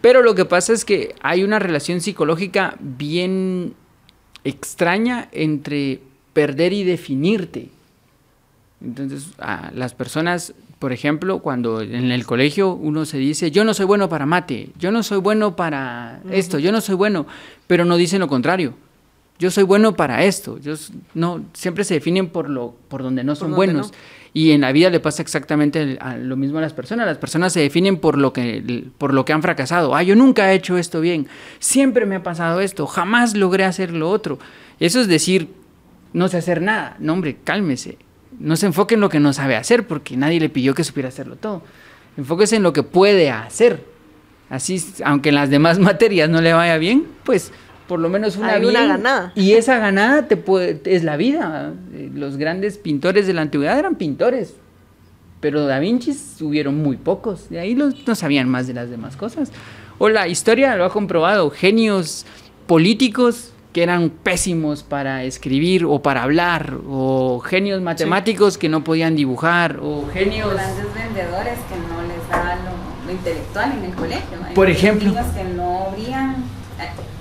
[0.00, 3.74] Pero lo que pasa es que hay una relación psicológica bien
[4.42, 6.00] extraña entre
[6.32, 7.68] perder y definirte.
[8.84, 13.72] Entonces, a las personas, por ejemplo, cuando en el colegio uno se dice, yo no
[13.72, 17.28] soy bueno para mate, yo no soy bueno para esto, yo no soy bueno,
[17.68, 18.74] pero no dicen lo contrario.
[19.44, 20.58] Yo soy bueno para esto.
[20.58, 20.72] Yo
[21.12, 23.88] no siempre se definen por lo por donde no son buenos.
[23.88, 23.98] no.
[24.32, 27.04] Y en la vida le pasa exactamente lo mismo a las personas.
[27.06, 29.94] Las personas se definen por lo que por lo que han fracasado.
[29.94, 31.28] Ah, yo nunca he hecho esto bien.
[31.58, 32.86] Siempre me ha pasado esto.
[32.86, 34.38] Jamás logré hacer lo otro.
[34.80, 35.50] Eso es decir,
[36.14, 36.96] no sé hacer nada.
[36.98, 37.98] No, hombre, cálmese.
[38.38, 41.10] No se enfoque en lo que no sabe hacer, porque nadie le pidió que supiera
[41.10, 41.62] hacerlo todo.
[42.16, 43.84] Enfóquese en lo que puede hacer.
[44.48, 47.52] Así, aunque en las demás materias no le vaya bien, pues
[47.88, 48.88] por lo menos una Hay una bien.
[48.88, 49.32] ganada.
[49.34, 51.72] Y esa ganada te puede, es la vida.
[51.92, 54.54] Eh, Los grandes pintores de la antigüedad eran pintores.
[55.40, 57.50] Pero Da Vinci hubieron muy pocos.
[57.50, 59.52] De ahí los, no sabían más de las demás cosas.
[59.98, 61.50] O la historia lo ha comprobado.
[61.50, 62.24] Genios
[62.66, 66.78] políticos que eran pésimos para escribir o para hablar.
[66.88, 69.80] O genios matemáticos que no podían dibujar.
[69.82, 70.52] O genios...
[70.54, 74.38] grandes vendedores que no les da lo, lo intelectual en el colegio.
[74.54, 75.10] Por ejemplo.
[75.10, 76.33] niños que no brillan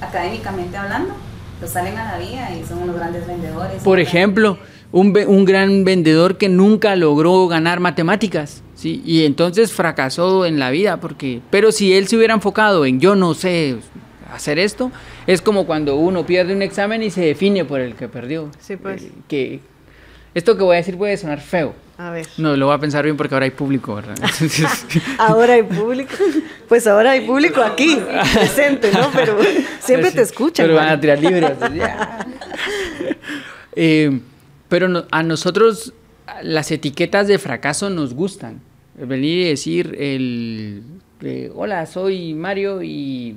[0.08, 1.14] académicamente hablando,
[1.60, 3.84] pues salen a la vida y son unos grandes vendedores.
[3.84, 4.58] Por ejemplo,
[4.92, 9.02] un, un gran vendedor que nunca logró ganar matemáticas, ¿sí?
[9.06, 11.42] Y entonces fracasó en la vida, porque...
[11.50, 13.78] Pero si él se hubiera enfocado en yo no sé
[14.34, 14.92] hacer esto,
[15.28, 18.50] es como cuando uno pierde un examen y se define por el que perdió.
[18.60, 19.04] Sí, pues.
[19.04, 19.60] Eh, que
[20.34, 21.74] esto que voy a decir puede sonar feo.
[21.98, 22.26] A ver.
[22.38, 24.16] No, lo voy a pensar bien porque ahora hay público, ¿verdad?
[24.22, 24.86] Entonces,
[25.20, 26.12] Ahora hay público.
[26.68, 28.00] Pues ahora hay público aquí,
[28.34, 29.12] presente, ¿no?
[29.14, 29.38] Pero
[29.80, 30.66] siempre te escuchan.
[30.66, 31.52] Pero van a tirar libros.
[33.76, 34.20] Eh,
[34.70, 35.94] pero no- a nosotros
[36.44, 38.62] las etiquetas de fracaso nos gustan.
[38.96, 40.84] Venir y decir el
[41.22, 43.36] eh, hola, soy Mario y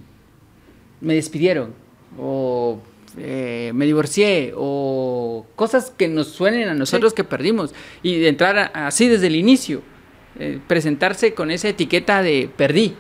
[1.01, 1.73] me despidieron.
[2.19, 2.81] O
[3.17, 4.53] eh, me divorcié.
[4.57, 7.75] O cosas que nos suenen a nosotros que perdimos.
[8.03, 9.83] Y de entrar a- así desde el inicio.
[10.39, 12.95] eh, presentarse con esa etiqueta de perdí.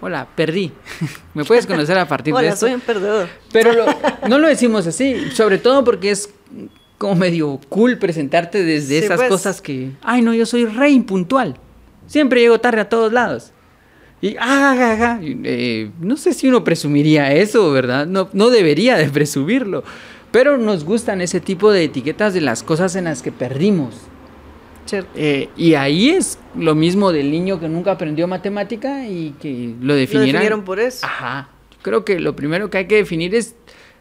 [0.00, 0.72] Hola, perdí.
[1.34, 2.66] ¿Me puedes conocer a partir de Hola, esto?
[2.66, 3.28] soy un perdedor.
[3.52, 3.86] Pero lo-
[4.28, 6.28] no lo decimos así, sobre todo porque es
[6.98, 9.28] como medio cool presentarte desde Sí, esas pues.
[9.28, 11.56] cosas que, ay no, yo soy re impuntual,
[12.08, 13.52] siempre llego tarde a todos lados.
[14.22, 18.06] Y, ah, ah, ah, eh, no sé si uno presumiría eso, ¿verdad?
[18.06, 19.82] No, no debería de presumirlo,
[20.30, 23.94] pero nos gustan ese tipo de etiquetas de las cosas en las que perdimos.
[25.14, 29.86] Eh, y ahí es lo mismo del niño que nunca aprendió matemática y que lo
[29.88, 30.32] Lo definieran.
[30.32, 31.04] definieron por eso.
[31.06, 31.48] Ajá.
[31.82, 33.54] Creo que lo primero que hay que definir es.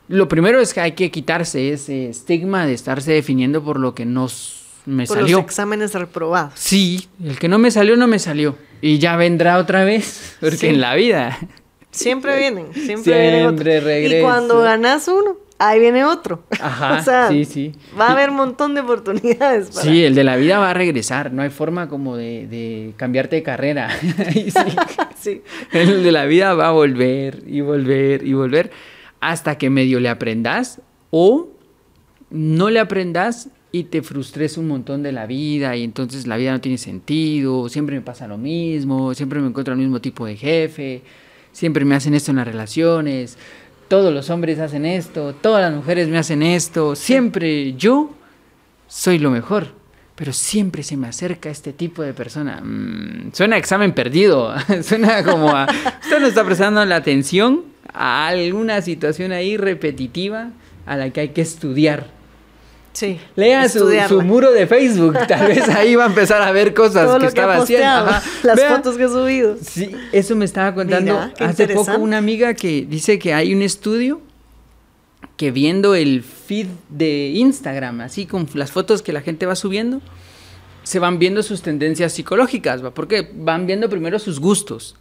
[0.07, 4.05] Lo primero es que hay que quitarse ese estigma de estarse definiendo por lo que
[4.05, 5.37] no s- me por salió.
[5.37, 6.53] los exámenes reprobados.
[6.55, 8.55] Sí, el que no me salió, no me salió.
[8.81, 10.67] Y ya vendrá otra vez, porque Sí.
[10.67, 11.37] en la vida.
[11.91, 14.19] Siempre vienen, siempre, Siempre vienen.
[14.19, 16.43] Y cuando ganas uno, ahí viene otro.
[16.61, 17.73] Ajá, o sea, sí, sí.
[17.99, 19.81] va a haber un montón de oportunidades para...
[19.81, 21.31] Sí, el de la vida va a regresar.
[21.33, 23.89] No hay forma como de, de cambiarte de carrera.
[25.19, 25.43] Sí.
[25.71, 28.71] El de la vida va a volver y volver y volver
[29.19, 31.49] hasta que medio le aprendas o
[32.31, 36.51] no le aprendas y te frustres un montón de la vida y entonces la vida
[36.51, 40.35] no tiene sentido, siempre me pasa lo mismo, siempre me encuentro al mismo tipo de
[40.35, 41.01] jefe,
[41.51, 43.37] siempre me hacen esto en las relaciones,
[43.87, 48.11] todos los hombres hacen esto, todas las mujeres me hacen esto, siempre yo
[48.87, 49.79] soy lo mejor.
[50.13, 52.61] Pero siempre se me acerca este tipo de persona.
[52.61, 54.53] Mm, suena a examen perdido.
[54.83, 55.67] suena como a.
[56.03, 60.49] Usted no está prestando la atención a alguna situación ahí repetitiva
[60.85, 62.20] a la que hay que estudiar.
[62.93, 63.19] Sí.
[63.35, 65.17] Lea su, su muro de Facebook.
[65.27, 67.61] Tal vez ahí va a empezar a ver cosas Todo que lo que estaba ha
[67.61, 67.85] haciendo.
[67.85, 68.23] posteado, Ajá.
[68.43, 69.57] las Vea, fotos que he subido.
[69.61, 73.61] Sí, eso me estaba contando Mira, hace poco una amiga que dice que hay un
[73.61, 74.21] estudio
[75.37, 80.01] que viendo el feed de Instagram, así con las fotos que la gente va subiendo,
[80.83, 82.91] se van viendo sus tendencias psicológicas, ¿va?
[82.93, 84.95] porque van viendo primero sus gustos.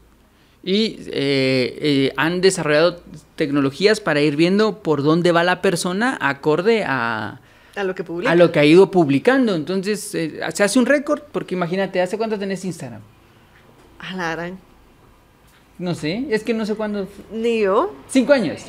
[0.63, 3.01] Y eh, eh, han desarrollado
[3.37, 7.41] tecnologías para ir viendo por dónde va la persona acorde a,
[7.81, 8.31] A lo que publica.
[8.31, 9.55] a lo que ha ido publicando.
[9.55, 13.01] Entonces, eh, se hace un récord, porque imagínate, ¿hace cuánto tenés Instagram?
[13.99, 14.59] A la gran.
[15.79, 17.09] No sé, es que no sé cuándo.
[17.33, 17.95] Ni yo.
[18.09, 18.61] Cinco años.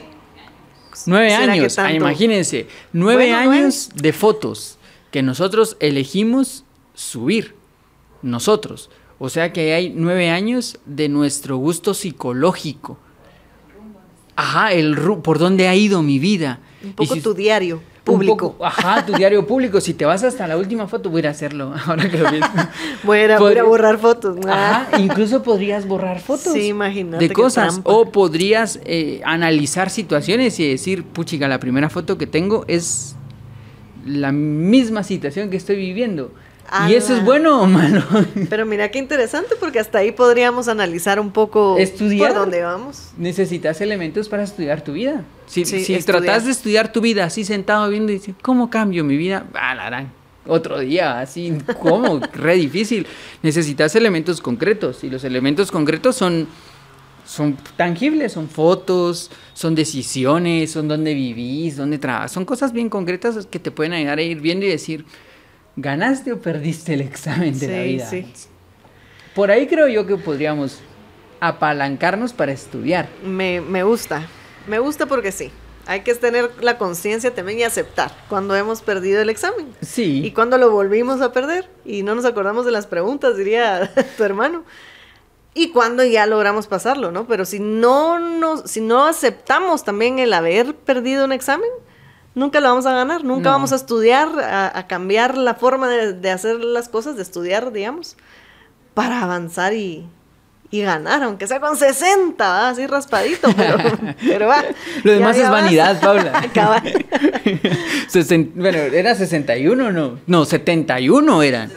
[1.06, 1.80] Nueve ¿Será que años.
[1.80, 2.68] Ah, imagínense.
[2.94, 4.78] Nueve Bueno, años de fotos
[5.10, 7.56] que nosotros elegimos subir.
[8.22, 8.90] Nosotros.
[9.20, 12.98] O sea que hay nueve años de nuestro gusto psicológico.
[14.36, 16.60] Ajá, el ru- por dónde ha ido mi vida.
[16.84, 18.54] Un poco si- tu diario público.
[18.54, 19.80] poco- ajá, tu diario público.
[19.82, 21.74] Si te vas hasta la última foto, voy a ir a hacerlo.
[21.86, 22.50] Ahora que lo pienso.
[23.04, 24.38] Voy a voy a borrar fotos.
[24.48, 27.74] Ajá, incluso podrías borrar fotos Sí, imagínate de cosas.
[27.74, 27.92] trampa.
[27.92, 33.16] O podrías eh, analizar situaciones y decir, puchica, la primera foto que tengo es
[34.06, 36.32] la misma situación que estoy viviendo.
[36.88, 38.02] ¿Y eso es bueno o malo?
[38.50, 42.30] Pero mira qué interesante porque hasta ahí podríamos analizar un poco Estudiar.
[42.32, 43.10] por dónde vamos.
[43.18, 45.24] Necesitas elementos para estudiar tu vida.
[45.48, 49.04] Si, Sí, si tratas de estudiar tu vida así sentado viendo y dices, ¿cómo cambio
[49.04, 49.46] mi vida?
[49.54, 50.12] Ah, la gran.
[50.48, 52.20] Otro día, así, ¿cómo?
[52.34, 53.06] Re difícil.
[53.44, 56.48] Necesitas elementos concretos y los elementos concretos son,
[57.26, 62.32] son tangibles, son fotos, son decisiones, son dónde vivís, dónde trabajas.
[62.32, 65.06] Son cosas bien concretas que te pueden ayudar a ir viendo y decir,
[65.76, 68.10] ¿ganaste o perdiste el examen de la vida?
[68.10, 68.32] sí.
[69.36, 70.82] Por ahí creo yo que podríamos
[71.40, 73.08] apalancarnos para estudiar.
[73.24, 74.28] Me, me gusta.
[74.68, 75.52] Me gusta porque sí.
[75.88, 79.74] Hay que tener la conciencia también y aceptar cuando hemos perdido el examen.
[79.82, 80.22] Sí.
[80.24, 84.24] Y cuando lo volvimos a perder y no nos acordamos de las preguntas, diría tu
[84.24, 84.64] hermano.
[85.54, 87.26] Y cuando ya logramos pasarlo, ¿no?
[87.28, 91.70] Pero si no, nos, si no aceptamos también el haber perdido un examen,
[92.36, 93.24] nunca lo vamos a ganar.
[93.24, 93.52] Nunca No.
[93.52, 97.72] vamos a estudiar, a, a cambiar la forma de, de hacer las cosas, de estudiar,
[97.72, 98.16] digamos,
[98.94, 100.06] para avanzar y,
[100.70, 102.70] y ganar, aunque sea con 60, ¿va?
[102.70, 103.78] así raspadito, pero,
[104.28, 104.64] pero va.
[105.04, 105.52] Lo demás es más.
[105.52, 106.42] vanidad, Paula.
[108.10, 110.20] Sesen- bueno, ¿era 61 o no?
[110.28, 111.72] No, 71 eran.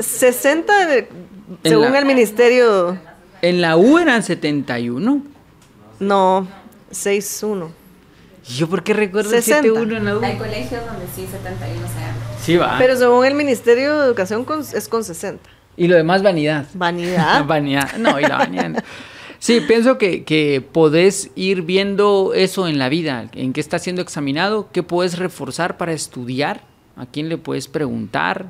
[0.00, 2.98] 60, de- En según la- el ministerio,
[3.42, 5.22] En la U eran 71.
[6.00, 6.48] no,
[6.90, 7.68] 6-1.
[8.48, 9.62] ¿Y yo por qué recuerdo el 60.
[9.62, 10.24] 71 en la U?
[10.24, 12.14] Hay colegios donde sí 71 se dan.
[12.40, 12.76] Sí, va.
[12.78, 15.42] Pero según el Ministerio de Educación con- es con 60.
[15.76, 16.66] Y lo demás, vanidad.
[16.74, 17.44] Vanidad.
[17.46, 17.96] vanidad.
[17.98, 18.84] No, y la vanidad.
[19.38, 24.00] Sí, pienso que, que podés ir viendo eso en la vida, en qué está siendo
[24.00, 26.62] examinado, qué puedes reforzar para estudiar,
[26.96, 28.46] a quién le puedes preguntar,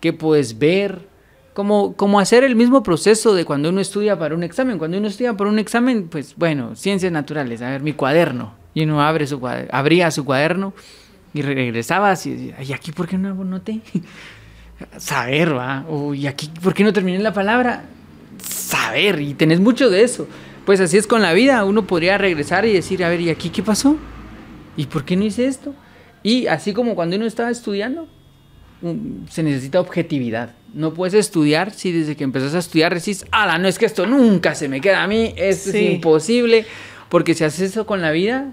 [0.00, 1.06] qué puedes ver,
[1.52, 4.78] como, como hacer el mismo proceso de cuando uno estudia para un examen.
[4.78, 8.54] Cuando uno estudia para un examen, pues bueno, ciencias naturales, a ver, mi cuaderno.
[8.74, 10.74] Y uno abre su cuaderno, abría su cuaderno
[11.32, 13.80] y regresabas y decía, ¿y aquí por qué no noté?
[14.98, 15.84] Saber, va.
[15.88, 17.84] O, ¿y aquí por qué no terminé la palabra?
[18.46, 20.26] saber y tenés mucho de eso.
[20.66, 23.48] Pues así es con la vida, uno podría regresar y decir, a ver, ¿y aquí
[23.50, 23.96] qué pasó?
[24.76, 25.74] ¿Y por qué no hice esto?
[26.22, 28.08] Y así como cuando uno estaba estudiando,
[29.30, 30.52] se necesita objetividad.
[30.74, 34.06] No puedes estudiar si desde que empezás a estudiar decís, ala, no es que esto
[34.06, 35.78] nunca se me queda a mí, esto Sí.
[35.86, 36.66] es imposible.
[37.08, 38.50] Porque si haces eso con la vida,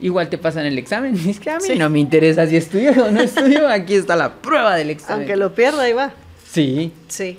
[0.00, 1.14] igual te pasan el examen.
[1.28, 1.78] Es que a mí Sí.
[1.78, 5.18] no me interesa si estudio o no estudio, aquí está la prueba del examen.
[5.22, 6.12] Aunque lo pierda, ahí va.
[6.50, 6.92] Sí.
[7.08, 7.38] Sí,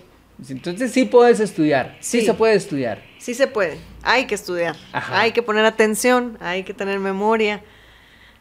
[0.49, 1.97] Entonces sí puedes estudiar.
[1.99, 2.26] Sí, Sí.
[2.26, 3.01] se puede estudiar.
[3.20, 3.78] sí se puede.
[4.03, 4.76] Hay que estudiar.
[4.93, 5.20] Ajá.
[5.22, 7.62] Hay que poner atención, hay que tener memoria.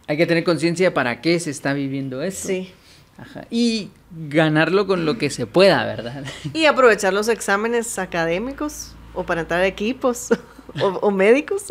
[0.06, 2.48] Hay que tener conciencia de para qué se está viviendo esto.
[2.48, 2.72] Sí.
[3.18, 3.44] Ajá.
[3.50, 3.90] Y
[4.28, 6.24] ganarlo con lo que se pueda, ¿verdad?
[6.54, 10.28] Y aprovechar los exámenes académicos o para entrar a equipos
[10.80, 11.64] o, o médicos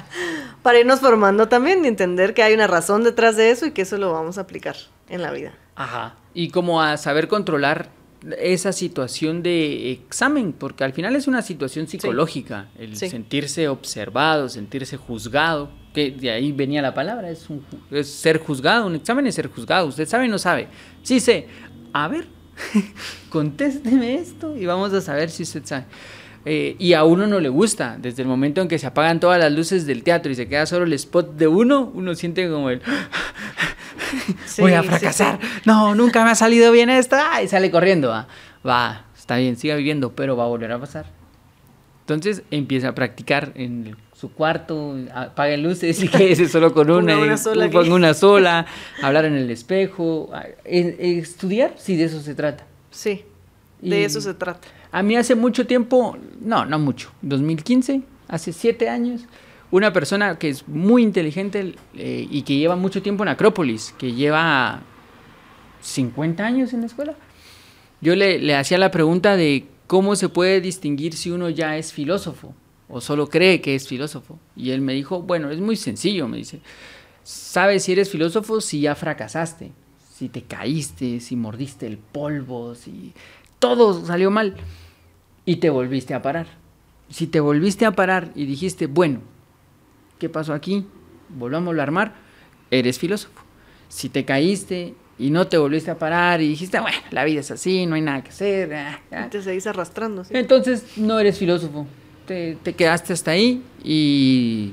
[0.62, 3.82] para irnos formando también y entender que hay una razón detrás de eso y que
[3.82, 4.76] eso lo vamos a aplicar
[5.08, 5.52] en la vida.
[5.74, 6.16] Ajá.
[6.34, 7.90] Y como a saber controlar
[8.38, 13.08] esa situación de examen, porque al final es una situación psicológica, el Sí.
[13.08, 18.86] sentirse observado, sentirse juzgado, que de ahí venía la palabra, es, un es ser juzgado,
[18.86, 20.68] un examen es ser juzgado, usted sabe o no sabe,
[21.02, 21.46] sí sé,
[21.92, 22.26] a ver,
[23.30, 25.84] contésteme esto y vamos a saber si usted sabe.
[26.48, 29.38] Eh, y a uno no le gusta, desde el momento en que se apagan todas
[29.40, 32.70] las luces del teatro y se queda solo el spot de uno, uno siente como
[32.70, 32.80] el...
[34.46, 35.38] Sí, voy a sí, fracasar.
[35.64, 37.16] No, nunca me ha salido bien esto.
[37.18, 38.08] Ah, y sale corriendo.
[38.10, 38.28] Va,
[38.66, 41.06] va, está bien, siga viviendo, pero va a volver a pasar.
[42.02, 47.36] Entonces empieza a practicar en su cuarto, apague luces y quédese solo con una, una
[47.36, 47.76] sola aquí.
[47.76, 48.66] una sola,
[49.02, 50.30] hablar en el espejo,
[50.64, 52.64] estudiar, sí, de eso se trata.
[52.90, 53.24] Sí,
[53.80, 54.68] de Y- eso se trata.
[54.96, 59.26] A mí hace mucho tiempo, no, no mucho, 2015, hace siete años,
[59.70, 64.14] una persona que es muy inteligente eh, y que lleva mucho tiempo en Acrópolis, que
[64.14, 64.80] lleva
[65.82, 67.14] 50 años en la escuela,
[68.00, 71.92] yo le, le hacía la pregunta de cómo se puede distinguir si uno ya es
[71.92, 72.54] filósofo
[72.88, 74.38] o solo cree que es filósofo.
[74.56, 76.62] Y él me dijo, bueno, es muy sencillo, me dice,
[77.22, 79.72] sabes si eres filósofo si ya fracasaste,
[80.14, 83.12] si te caíste, si mordiste el polvo, si
[83.58, 84.56] todo salió mal
[85.46, 86.48] y te volviste a parar.
[87.08, 89.20] Si te volviste a parar y dijiste, bueno,
[90.18, 90.84] ¿qué pasó aquí?
[91.28, 92.14] Volvámoslo a armar,
[92.70, 93.40] eres filósofo.
[93.88, 97.50] Si te caíste y no te volviste a parar y dijiste, bueno, la vida es
[97.52, 98.74] así, no hay nada que hacer.
[98.74, 100.24] ah, ah", te seguís arrastrando.
[100.24, 100.34] ¿sí?
[100.36, 101.86] entonces no eres filósofo.
[102.26, 104.72] Te, te quedaste hasta ahí y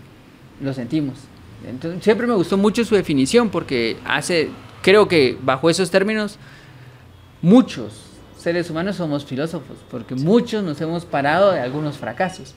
[0.60, 1.20] lo sentimos.
[1.68, 4.50] Entonces, siempre me gustó mucho su definición porque hace,
[4.82, 6.40] creo que bajo esos términos,
[7.44, 8.13] muchos
[8.44, 12.54] seres humanos somos filósofos porque muchos nos hemos parado de algunos fracasos.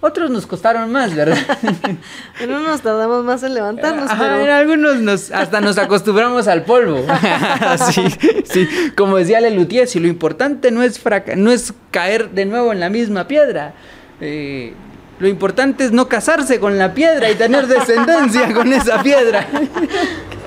[0.00, 1.38] Otros nos costaron más, ¿verdad?
[2.40, 6.46] En uno nos tardamos más en levantarnos, Ajá, en pero algunos nos, hasta nos acostumbramos
[6.48, 7.04] al polvo.
[7.90, 8.04] sí,
[8.44, 8.68] sí.
[8.96, 11.00] Como decía Lelutier, si lo importante no es,
[11.36, 13.74] no es caer de nuevo en la misma piedra,
[14.20, 14.74] eh,
[15.18, 19.46] lo importante es no casarse con la piedra y tener descendencia con esa piedra.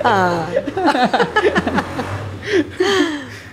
[0.04, 0.46] Ah.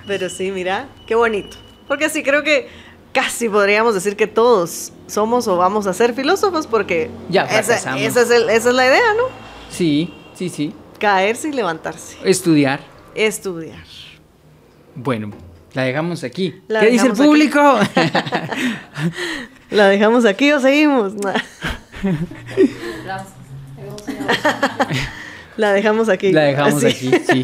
[0.08, 1.58] Pero sí, mira, qué bonito.
[1.88, 2.70] Porque sí, creo que
[3.14, 8.22] casi podríamos decir que todos somos o vamos a ser filósofos porque Ya esa, esa
[8.22, 9.24] es el- esa es la idea, ¿no?
[9.70, 10.74] Sí, sí, sí.
[11.00, 12.18] Caerse y levantarse.
[12.24, 12.80] Estudiar.
[13.16, 13.84] Estudiar.
[14.96, 15.32] Bueno,
[15.74, 16.56] la dejamos aquí.
[16.68, 17.60] La ¿Qué dice el público?
[19.70, 21.14] ¿La dejamos aquí o seguimos?
[25.58, 26.32] La dejamos aquí.
[26.32, 27.44] La dejamos aquí, sí.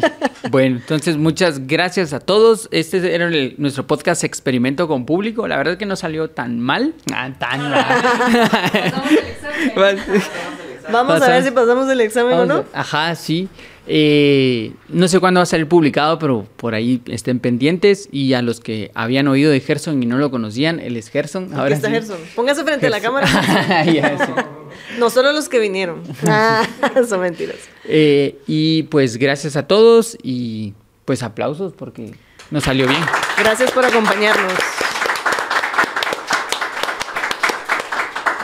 [0.50, 2.68] Bueno, entonces muchas gracias a todos.
[2.70, 5.46] Este era el- nuestro podcast experimento con público.
[5.48, 6.94] La verdad es que no salió tan mal.
[7.12, 7.84] Ah, tan mal.
[7.84, 10.92] Pasamos el examen.
[10.92, 12.64] Vamos a ver si pasamos el examen o no.
[12.72, 13.48] a- Ajá, sí.
[13.86, 18.08] Eh, no sé cuándo va a salir publicado, pero por ahí estén pendientes.
[18.10, 21.44] Y a los que habían oído de Gerson y no lo conocían, él es Gerson.
[21.44, 21.94] Aquí Ahora está sí.
[21.94, 22.18] Gerson.
[22.34, 23.26] Póngase frente a la cámara.
[23.92, 24.16] Ya.
[24.98, 26.02] No solo los que vinieron.
[26.26, 26.66] Ah,
[27.08, 27.56] son mentiras.
[27.84, 30.74] Eh, y pues gracias a todos y
[31.04, 32.12] pues aplausos porque
[32.50, 33.00] nos salió bien.
[33.38, 34.52] Gracias por acompañarnos.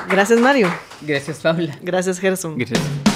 [0.08, 0.72] Gracias, Mario.
[1.02, 1.78] Gracias, Paula.
[1.82, 2.58] Gracias, Gerson.
[2.58, 3.09] Gracias.